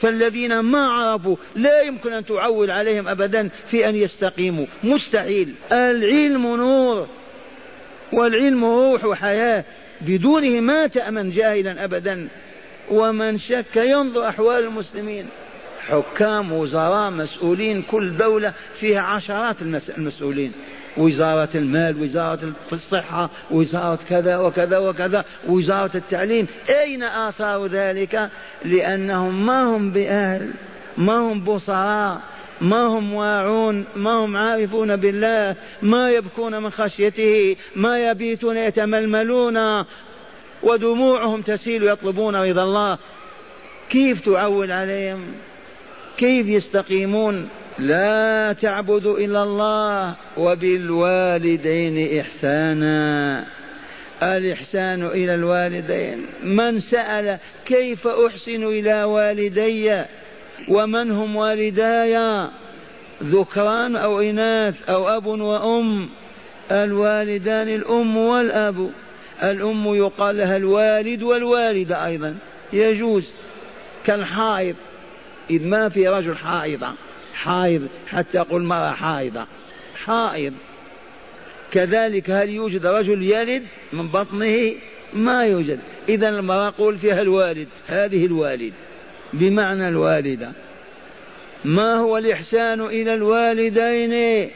فالذين 0.00 0.60
ما 0.60 0.86
عرفوا 0.86 1.36
لا 1.56 1.80
يمكن 1.80 2.12
أن 2.12 2.24
تعول 2.24 2.70
عليهم 2.70 3.08
أبدا 3.08 3.50
في 3.70 3.88
أن 3.88 3.94
يستقيموا. 3.94 4.66
مستحيل. 4.84 5.54
العلم 5.72 6.56
نور 6.56 7.08
والعلم 8.12 8.64
روح 8.64 9.04
وحياة. 9.04 9.64
بدونه 10.00 10.60
ما 10.60 10.86
تأمن 10.86 11.30
جاهلا 11.30 11.84
أبدا. 11.84 12.28
ومن 12.90 13.38
شك 13.38 13.76
ينظر 13.76 14.28
أحوال 14.28 14.64
المسلمين. 14.64 15.26
حكام 15.88 16.52
وزراء 16.52 17.10
مسؤولين 17.10 17.82
كل 17.82 18.16
دولة 18.16 18.52
فيها 18.80 19.00
عشرات 19.00 19.56
المسؤولين. 19.98 20.52
وزارة 20.96 21.48
المال 21.54 22.02
وزارة 22.02 22.52
الصحة 22.72 23.30
وزارة 23.50 23.98
كذا 24.08 24.36
وكذا 24.36 24.78
وكذا 24.78 25.24
وزارة 25.48 25.96
التعليم. 25.96 26.46
أين 26.68 27.02
آثار 27.02 27.66
ذلك؟ 27.66 28.30
لأنهم 28.64 29.46
ما 29.46 29.76
هم 29.76 29.90
بأهل 29.90 30.50
ما 30.96 31.16
هم 31.16 31.44
بصراء 31.44 32.20
ما 32.60 32.86
هم 32.86 33.14
واعون 33.14 33.84
ما 33.96 34.24
هم 34.24 34.36
عارفون 34.36 34.96
بالله 34.96 35.56
ما 35.82 36.10
يبكون 36.10 36.62
من 36.62 36.70
خشيته 36.70 37.56
ما 37.76 37.98
يبيتون 37.98 38.56
يتململون 38.56 39.84
ودموعهم 40.62 41.42
تسيل 41.42 41.88
يطلبون 41.88 42.36
رضا 42.36 42.62
الله. 42.62 42.98
كيف 43.90 44.24
تعول 44.24 44.72
عليهم؟ 44.72 45.20
كيف 46.18 46.46
يستقيمون؟ 46.46 47.48
لا 47.78 48.52
تعبدوا 48.52 49.18
إلا 49.18 49.42
الله 49.42 50.14
وبالوالدين 50.36 52.20
إحسانا. 52.20 53.44
الإحسان 54.22 55.06
إلى 55.06 55.34
الوالدين. 55.34 56.26
من 56.44 56.80
سأل 56.80 57.38
كيف 57.66 58.06
أحسن 58.06 58.64
إلى 58.64 59.04
والدي؟ 59.04 60.02
ومن 60.68 61.10
هم 61.10 61.36
والداي؟ 61.36 62.48
ذكران 63.22 63.96
أو 63.96 64.20
إناث 64.20 64.90
أو 64.90 65.08
أب 65.08 65.26
وأم. 65.26 66.08
الوالدان 66.70 67.68
الأم 67.68 68.16
والأب. 68.16 68.90
الأم 69.42 69.94
يقال 69.94 70.36
لها 70.36 70.56
الوالد 70.56 71.22
والوالدة 71.22 72.06
أيضا. 72.06 72.34
يجوز 72.72 73.30
كالحائض. 74.04 74.74
إذ 75.50 75.66
ما 75.66 75.88
في 75.88 76.08
رجل 76.08 76.36
حائضة 76.36 76.92
حائض 77.34 77.88
حتى 78.06 78.40
أقول 78.40 78.62
مرأة 78.62 78.90
حائضة 78.90 79.46
حائض. 80.04 80.52
كذلك 81.72 82.30
هل 82.30 82.48
يوجد 82.48 82.86
رجل 82.86 83.22
يلد؟ 83.22 83.62
من 83.92 84.08
بطنه 84.08 84.72
ما 85.14 85.44
يوجد. 85.44 85.78
إذا 86.08 86.28
المرأة 86.28 86.74
قول 86.78 86.98
فيها 86.98 87.22
الوالد 87.22 87.68
هذه 87.86 88.26
الوالد. 88.26 88.72
بمعنى 89.32 89.88
الوالدة 89.88 90.52
ما 91.64 91.94
هو 91.94 92.18
الإحسان 92.18 92.80
إلى 92.80 93.14
الوالدين؟ 93.14 94.50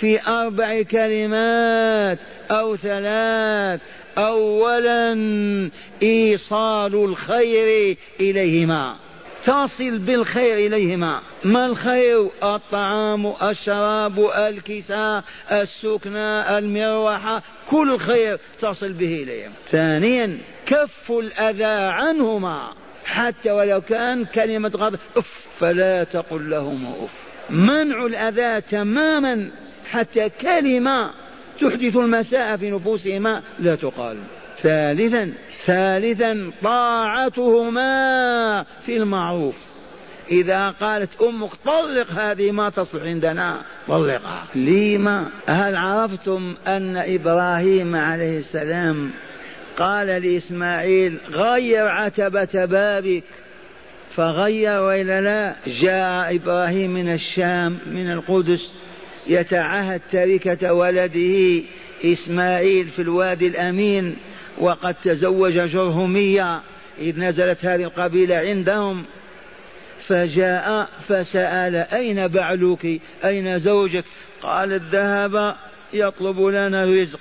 في 0.00 0.26
أربع 0.26 0.82
كلمات 0.82 2.18
أو 2.50 2.76
ثلاث 2.76 3.80
أولا 4.18 5.12
إيصال 6.02 6.94
الخير 6.94 7.96
إليهما. 8.20 8.96
تصل 9.44 9.98
بالخير 9.98 10.66
إليهما. 10.66 11.20
ما 11.44 11.66
الخير؟ 11.66 12.30
الطعام 12.42 13.32
الشراب 13.42 14.18
الكساء 14.20 15.24
السكنى 15.52 16.58
المروحة. 16.58 17.42
كل 17.68 17.98
خير 17.98 18.38
تصل 18.60 18.92
به 18.92 19.22
إليهم. 19.22 19.50
ثانيا 19.70 20.38
كف 20.66 21.10
الأذى 21.10 21.92
عنهما. 21.92 22.68
حتى 23.04 23.50
ولو 23.50 23.80
كان 23.80 24.24
كلمة 24.24 24.72
غضب 24.76 24.98
أف 25.16 25.46
فلا 25.58 26.04
تقل 26.04 26.50
لهما 26.50 27.04
أف. 27.04 27.18
منع 27.50 28.06
الأذى 28.06 28.60
تماما. 28.60 29.50
حتى 29.90 30.28
كلمة 30.28 31.10
تحدث 31.60 31.96
المساء 31.96 32.56
في 32.56 32.70
نفوسهما 32.70 33.42
لا 33.58 33.74
تقال. 33.74 34.16
ثالثا 34.62 35.32
ثالثا 35.66 36.50
طاعتهما 36.62 38.64
في 38.86 38.96
المعروف. 38.96 39.56
إذا 40.30 40.70
قالت 40.70 41.22
أمك 41.22 41.50
طلق 41.64 42.10
هذه 42.10 42.50
ما 42.50 42.70
تصلح 42.70 43.02
عندنا 43.02 43.62
طلقها. 43.88 44.46
لما؟ 44.54 45.26
هل 45.46 45.76
عرفتم 45.76 46.54
أن 46.66 46.96
إبراهيم 46.96 47.96
عليه 47.96 48.38
السلام 48.38 49.10
قال 49.78 50.06
لإسماعيل 50.06 51.18
غير 51.30 51.86
عتبة 51.86 52.64
بابك 52.64 53.24
فغير 54.14 54.82
وإلا 54.82 55.20
لا 55.20 55.54
جاء 55.66 56.36
إبراهيم 56.36 56.94
من 56.94 57.12
الشام 57.12 57.78
من 57.86 58.12
القدس 58.12 58.70
يتعهد 59.26 60.00
تركة 60.12 60.72
ولده 60.72 61.62
إسماعيل 62.04 62.88
في 62.88 63.02
الوادي 63.02 63.46
الأمين. 63.46 64.16
وقد 64.58 64.94
تزوج 64.94 65.52
جرهمية 65.52 66.60
إذ 66.98 67.20
نزلت 67.20 67.64
هذه 67.64 67.82
القبيلة 67.82 68.36
عندهم 68.36 69.04
فجاء 70.06 70.88
فسأل 71.08 71.76
أين 71.76 72.28
بعلك 72.28 73.00
أين 73.24 73.58
زوجك؟ 73.58 74.04
قالت 74.42 74.82
ذهب 74.82 75.56
يطلب 75.92 76.40
لنا 76.40 76.84
رزق. 76.84 77.20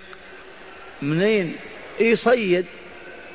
منين؟ 1.02 1.56
يصيد 2.00 2.66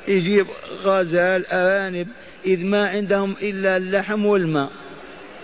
يجيب 0.07 0.47
غزال 0.83 1.47
أرانب 1.47 2.07
إذ 2.45 2.65
ما 2.65 2.87
عندهم 2.87 3.35
إلا 3.41 3.77
اللحم 3.77 4.25
والماء 4.25 4.69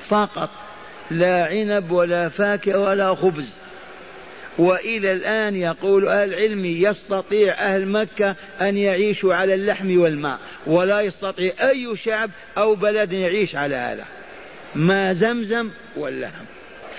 فقط 0.08 0.50
لا 1.12 1.46
عنب 1.46 1.92
ولا 1.92 2.30
فاكهة 2.30 2.80
ولا 2.80 3.16
خبز. 3.16 3.63
وإلى 4.58 5.12
الآن 5.12 5.56
يقول 5.56 6.08
أهل 6.08 6.34
العلم 6.34 6.66
يستطيع 6.66 7.54
أهل 7.54 7.88
مكة 7.88 8.36
أن 8.62 8.78
يعيشوا 8.78 9.34
على 9.34 9.54
اللحم 9.54 10.00
والماء 10.00 10.40
ولا 10.68 11.02
يستطيع 11.02 11.52
أي 11.62 11.96
شعب 11.96 12.30
أو 12.58 12.76
بلد 12.76 13.12
يعيش 13.12 13.56
على 13.56 13.76
هذا 13.76 14.06
ما 14.76 15.14
زمزم 15.14 15.70
واللحم. 15.98 16.46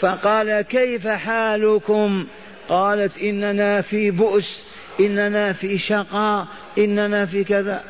فقال 0.01 0.61
كيف 0.61 1.07
حالكم؟ 1.07 2.27
قالت 2.69 3.23
إننا 3.23 3.81
في 3.81 4.11
بؤس 4.11 4.59
إننا 5.01 5.53
في 5.53 5.79
شقاء 5.79 6.47
إننا 6.79 7.27
في 7.27 7.45
كذا. 7.45 7.85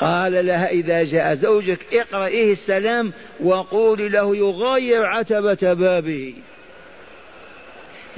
قال 0.00 0.46
لها 0.46 0.68
إذا 0.68 1.02
جاء 1.02 1.34
زوجك 1.34 1.78
اقرئيه 1.94 2.52
السلام 2.52 3.12
وقولي 3.40 4.08
له 4.08 4.36
يغير 4.36 5.04
عتبة 5.04 5.72
بابه. 5.72 6.34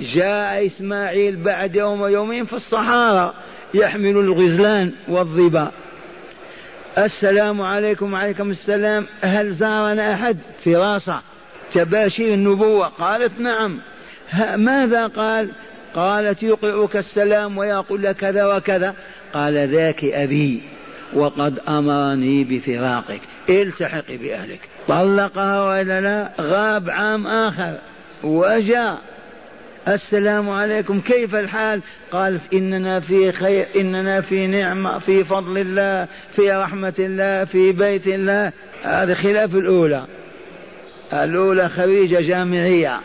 جاء 0.01 0.67
إسماعيل 0.67 1.37
بعد 1.37 1.77
يوم 1.77 2.01
ويومين 2.01 2.45
في 2.45 2.53
الصحارى 2.53 3.35
يحمل 3.75 4.17
الغزلان 4.17 4.93
والظبا 5.09 5.71
السلام 6.99 7.63
عليكم 7.63 8.13
وعليكم 8.13 8.51
السلام. 8.51 9.07
هل 9.21 9.51
زارنا 9.51 10.15
أحد؟ 10.15 10.39
فراسة. 10.65 11.21
تباشير 11.75 12.35
النبوة. 12.35 12.89
قالت 12.89 13.41
نعم. 13.41 13.81
ماذا 14.57 15.07
قال؟ 15.07 15.51
قالت 15.95 16.43
يقرئك 16.43 16.97
السلام 16.97 17.59
ويقول 17.59 18.03
لك 18.03 18.17
كذا 18.17 18.57
وكذا. 18.57 18.95
قال 19.33 19.69
ذاك 19.69 20.05
أبي 20.05 20.63
وقد 21.15 21.59
أمرني 21.69 22.45
بفراقك. 22.45 23.21
التحقي 23.49 24.17
بأهلك. 24.17 24.61
طلقها 24.89 25.63
وإلا 25.63 26.01
لا؟ 26.01 26.31
غاب 26.41 26.91
عام 26.91 27.27
آخر. 27.27 27.75
وجاء. 28.25 28.99
السلام 29.95 30.51
عليكم 30.51 31.01
كيف 31.01 31.35
الحال؟ 31.35 31.81
قالت 32.13 32.55
إننا 32.55 33.01
في 33.01 33.33
خير 33.33 33.67
إننا 33.77 34.21
في 34.21 34.47
نعمة 34.47 34.99
في 34.99 35.25
فضل 35.25 35.59
الله 35.59 36.09
في 36.37 36.51
رحمة 36.53 36.95
الله 36.99 37.45
في 37.45 37.73
بيت 37.73 38.07
الله. 38.07 38.53
هذا 38.83 39.15
خلاف 39.15 39.55
الأولى. 39.55 40.07
الأولى 41.13 41.69
خريجة 41.69 42.21
جامعية 42.21 43.01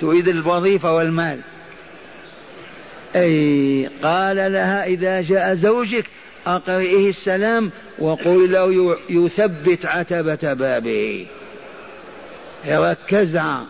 تريد 0.00 0.28
الوظيفة 0.28 0.94
والمال. 0.94 1.38
أي 3.16 3.90
قال 4.02 4.36
لها 4.36 4.84
إذا 4.84 5.20
جاء 5.20 5.54
زوجك 5.54 6.04
أقرئه 6.46 7.08
السلام 7.08 7.70
وقل 7.98 8.52
له 8.52 8.96
يثبت 9.10 9.86
عتبة 9.86 10.52
بابه. 10.52 11.26
ركزها 12.68 13.66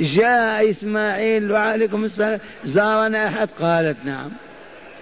جاء 0.00 0.70
إسماعيل 0.70 1.52
وعليكم 1.52 2.04
السلام 2.04 2.40
زارنا 2.64 3.28
أحد؟ 3.28 3.48
قالت 3.60 3.96
نعم. 4.04 4.30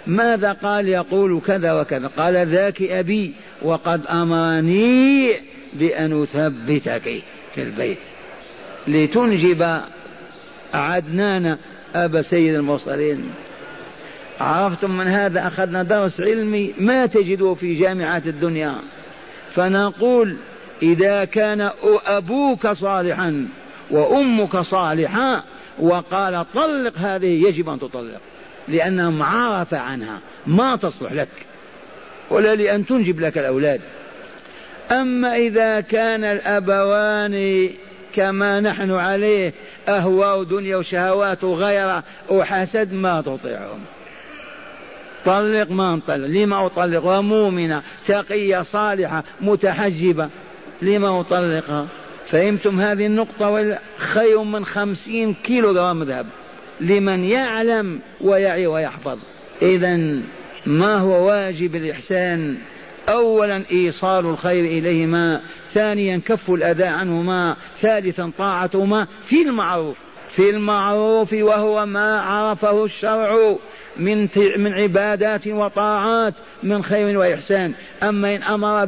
ماذا 0.06 0.52
قال؟ 0.52 0.88
يقول 0.88 1.40
كذا 1.46 1.72
وكذا. 1.72 2.06
قال 2.06 2.46
ذاك 2.46 2.82
أبي 2.82 3.34
وقد 3.62 4.06
أمرني 4.06 5.32
بأن 5.72 6.22
أثبتك 6.22 7.22
في 7.54 7.62
البيت. 7.62 7.98
لتنجب 8.88 9.80
عدنان 10.74 11.56
أبا 11.94 12.22
سيد 12.22 12.54
المرسلين. 12.54 13.30
عرفتم 14.40 14.96
من 14.96 15.06
هذا؟ 15.06 15.46
أخذنا 15.46 15.82
درس 15.82 16.20
علمي. 16.20 16.74
ما 16.78 17.06
تجده 17.06 17.54
في 17.54 17.74
جامعات 17.74 18.26
الدنيا؟ 18.26 18.74
فنقول 19.54 20.36
إذا 20.82 21.24
كان 21.24 21.70
أبوك 22.06 22.68
صالحا 22.68 23.48
وأمك 23.90 24.56
صالحة 24.56 25.44
وقال 25.78 26.46
طلق 26.54 26.98
هذه 26.98 27.48
يجب 27.48 27.68
أن 27.68 27.78
تطلق 27.78 28.20
لأنها 28.68 29.10
معارفة 29.10 29.78
عنها 29.78 30.20
ما 30.46 30.76
تصلح 30.76 31.12
لك 31.12 31.28
ولا 32.30 32.54
لأن 32.54 32.86
تنجب 32.86 33.20
لك 33.20 33.38
الأولاد. 33.38 33.80
أما 34.90 35.36
إذا 35.36 35.80
كان 35.80 36.24
الأبوان 36.24 37.68
كما 38.14 38.60
نحن 38.60 38.90
عليه 38.90 39.52
أهواء 39.88 40.42
دنيا 40.42 40.76
وشهوات 40.76 41.44
وغيره 41.44 42.02
وحسد 42.30 42.92
ما 42.92 43.20
تطيعهم. 43.20 43.80
طلق 45.24 45.70
ما 45.70 45.96
نطلق 45.96 46.26
لما 46.26 46.66
أطلق 46.66 47.04
ومؤمنة 47.04 47.82
تقية 48.06 48.62
صالحة 48.62 49.24
متحجبة 49.40 50.28
لما 50.82 51.20
أطلقها؟ 51.20 51.86
فهمتم 52.34 52.80
هذه 52.80 53.06
النقطة 53.06 53.78
خير 53.96 54.42
من 54.42 54.64
خمسين 54.64 55.34
كيلو 55.34 55.74
جرام 55.74 56.02
ذهب. 56.02 56.26
لمن 56.80 57.24
يعلم 57.24 58.00
ويعي 58.20 58.66
ويحفظ. 58.66 59.18
إذا 59.62 59.96
ما 60.66 60.98
هو 60.98 61.26
واجب 61.26 61.76
الإحسان؟ 61.76 62.56
أولا 63.08 63.62
إيصال 63.72 64.26
الخير 64.26 64.64
إليهما 64.64 65.40
ثانيا 65.72 66.20
كف 66.26 66.50
الأذى 66.50 66.84
عنهما 66.84 67.56
ثالثا 67.80 68.32
طاعتهما 68.38 69.06
في 69.26 69.42
المعروف. 69.42 69.96
في 70.36 70.50
المعروف 70.50 71.32
وهو 71.32 71.86
ما 71.86 72.20
عرفه 72.20 72.84
الشرع. 72.84 73.56
من 73.96 74.28
من 74.58 74.72
عبادات 74.72 75.48
وطاعات 75.48 76.34
من 76.62 76.82
خير 76.82 77.18
وإحسان. 77.18 77.72
أما 78.02 78.36
إن 78.36 78.42
أمر 78.42 78.84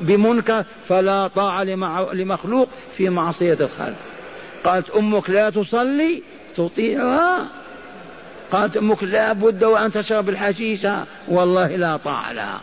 بمنكر 0.00 0.64
فلا 0.88 1.28
طاعة 1.28 1.64
لمخلوق 2.12 2.68
في 2.96 3.08
معصية 3.08 3.56
الخالق. 3.60 3.96
قالت 4.64 4.90
أمك 4.90 5.30
لا 5.30 5.50
تصلي 5.50 6.22
تطيعها. 6.56 7.46
قالت 8.52 8.76
أمك 8.76 9.02
لا 9.02 9.32
بد 9.32 9.64
وأن 9.64 9.92
تشرب 9.92 10.28
الحشيشة 10.28 11.04
والله 11.28 11.76
لا 11.76 11.96
طاعة 11.96 12.32
لها. 12.32 12.60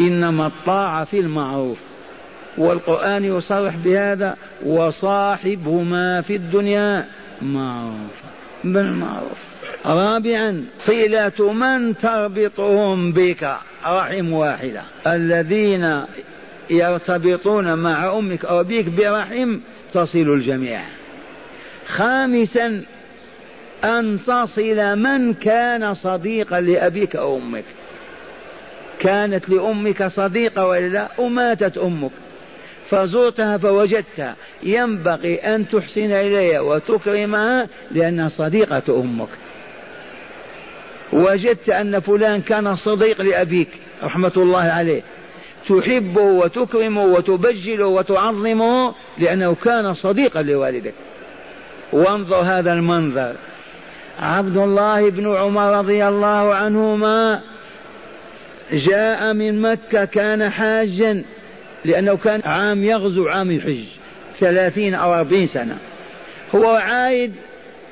إنما 0.00 0.46
الطاعة 0.46 1.04
في 1.04 1.20
المعروف. 1.20 1.78
والقرآن 2.58 3.24
يصرح 3.24 3.76
بهذا 3.76 4.36
وصاحبهما 4.66 6.20
في 6.20 6.36
الدنيا 6.36 7.06
معروف. 7.42 8.22
بالمعروف. 8.64 9.51
رابعا 9.86 10.64
صلة 10.78 11.52
من 11.52 11.96
تربطهم 11.96 13.12
بك؟ 13.12 13.56
رحم 13.86 14.32
واحدة. 14.32 14.82
الذين 15.06 16.02
يرتبطون 16.70 17.74
مع 17.74 18.18
أمك 18.18 18.44
أو 18.44 18.64
بك 18.64 18.84
برحم 18.84 19.58
تصل 19.92 20.18
الجميع. 20.18 20.80
خامسا 21.86 22.82
أن 23.84 24.18
تصل 24.26 24.96
من 24.98 25.34
كان 25.34 25.94
صديقا 25.94 26.60
لأبيك 26.60 27.16
أو 27.16 27.36
أمك. 27.36 27.64
كانت 28.98 29.48
لأمك 29.48 30.06
صديقة 30.06 30.66
ولا 30.66 30.88
لا؟ 30.88 31.08
وماتت 31.18 31.78
أمك. 31.78 32.10
فزرتها 32.88 33.58
فوجدتها. 33.58 34.36
ينبغي 34.62 35.34
أن 35.34 35.68
تحسن 35.68 36.12
إليها 36.12 36.60
وتكرمها 36.60 37.68
لأنها 37.90 38.28
صديقة 38.28 39.00
أمك. 39.00 39.28
وجدت 41.12 41.68
أن 41.68 42.00
فلان 42.00 42.40
كان 42.40 42.76
صديق 42.76 43.20
لأبيك 43.20 43.68
رحمة 44.02 44.32
الله 44.36 44.62
عليه. 44.62 45.02
تحبه 45.68 46.22
وتكرمه 46.22 47.04
وتبجله 47.04 47.86
وتعظمه 47.86 48.94
لأنه 49.18 49.54
كان 49.54 49.94
صديقا 49.94 50.42
لوالدك. 50.42 50.94
وانظر 51.92 52.36
هذا 52.36 52.72
المنظر. 52.72 53.34
عبد 54.20 54.56
الله 54.56 55.10
بن 55.10 55.36
عمر 55.36 55.78
رضي 55.78 56.08
الله 56.08 56.54
عنهما 56.54 57.40
جاء 58.72 59.32
من 59.32 59.62
مكة 59.62 60.04
كان 60.04 60.50
حاجا 60.50 61.24
لأنه 61.84 62.16
كان 62.16 62.40
عام 62.44 62.84
يغزو 62.84 63.28
عام 63.28 63.50
الحج 63.50 63.84
ثلاثين 64.40 64.94
أو 64.94 65.14
أربعين 65.14 65.48
سنة. 65.48 65.78
هو 66.54 66.70
عايد 66.70 67.32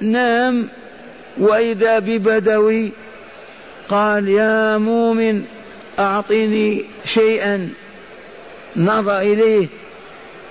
نام 0.01 0.69
وإذا 1.39 1.99
ببدوي 1.99 2.93
قال 3.91 4.29
يا 4.29 4.79
مؤمن 4.79 5.45
أعطني 5.99 6.85
شيئا 7.15 7.71
نظر 8.77 9.21
إليه 9.21 9.69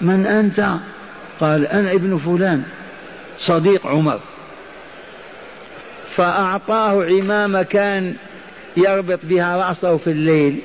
من 0.01 0.25
أنت؟ 0.25 0.73
قال 1.39 1.67
أنا 1.67 1.91
ابن 1.91 2.17
فلان 2.17 2.63
صديق 3.37 3.87
عمر. 3.87 4.19
فأعطاه 6.15 7.05
عمامة 7.05 7.63
كان 7.63 8.15
يربط 8.77 9.19
بها 9.23 9.69
رأسه 9.69 9.97
في 9.97 10.09
الليل. 10.09 10.59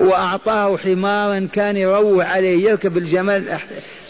وأعطاه 0.00 0.76
حمارا 0.76 1.48
كان 1.52 1.76
يروح 1.76 2.30
عليه 2.30 2.70
يركب 2.70 2.96
الجمل 2.96 3.58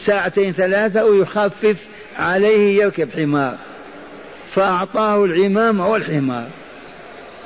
ساعتين 0.07 0.53
ثلاثة 0.53 1.05
ويخفف 1.05 1.87
عليه 2.19 2.83
يركب 2.83 3.11
حمار. 3.11 3.57
فأعطاه 4.55 5.25
العمامة 5.25 5.89
والحمار. 5.89 6.47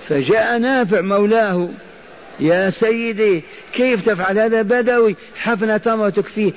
فجاء 0.09 0.59
نافع 0.59 1.00
مولاه. 1.00 1.68
يا 2.40 2.70
سيدي 2.70 3.42
كيف 3.72 4.09
تفعل 4.09 4.38
هذا 4.38 4.62
بدوي؟ 4.62 5.16
حفنة 5.36 5.76
تمر 5.76 6.11
تكفيه 6.11 6.52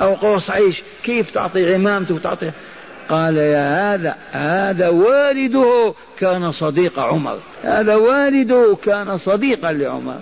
أو 0.00 0.14
قرص 0.14 0.50
عيش 0.50 0.82
كيف 1.04 1.30
تعطي 1.30 1.74
عمامته 1.74 2.14
وتعطي؟ 2.14 2.50
قال 3.08 3.36
يا 3.36 3.94
هذا 3.94 4.16
هذا 4.32 4.88
والده 4.88 5.94
كان 6.18 6.52
صديق 6.52 6.98
عمر. 6.98 7.38
هذا 7.62 7.94
والده 7.94 8.76
كان 8.84 9.16
صديقا 9.16 9.72
لعمر. 9.72 10.18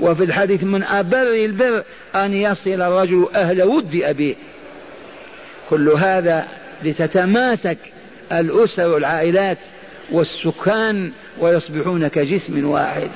وفي 0.00 0.24
الحديث 0.24 0.64
من 0.64 0.82
أبر 0.82 1.22
البر 1.22 1.84
أن 2.14 2.34
يصل 2.34 2.82
الرجل 2.82 3.28
أهل 3.34 3.62
ود 3.62 4.00
أبيه. 4.04 4.34
كل 5.70 5.88
هذا 5.88 6.46
لتتماسك 6.82 7.78
الأسر 8.32 8.90
والعائلات. 8.90 9.58
والسكان 10.12 11.12
ويصبحون 11.40 12.08
كجسم 12.08 12.66
واحد. 12.66 13.10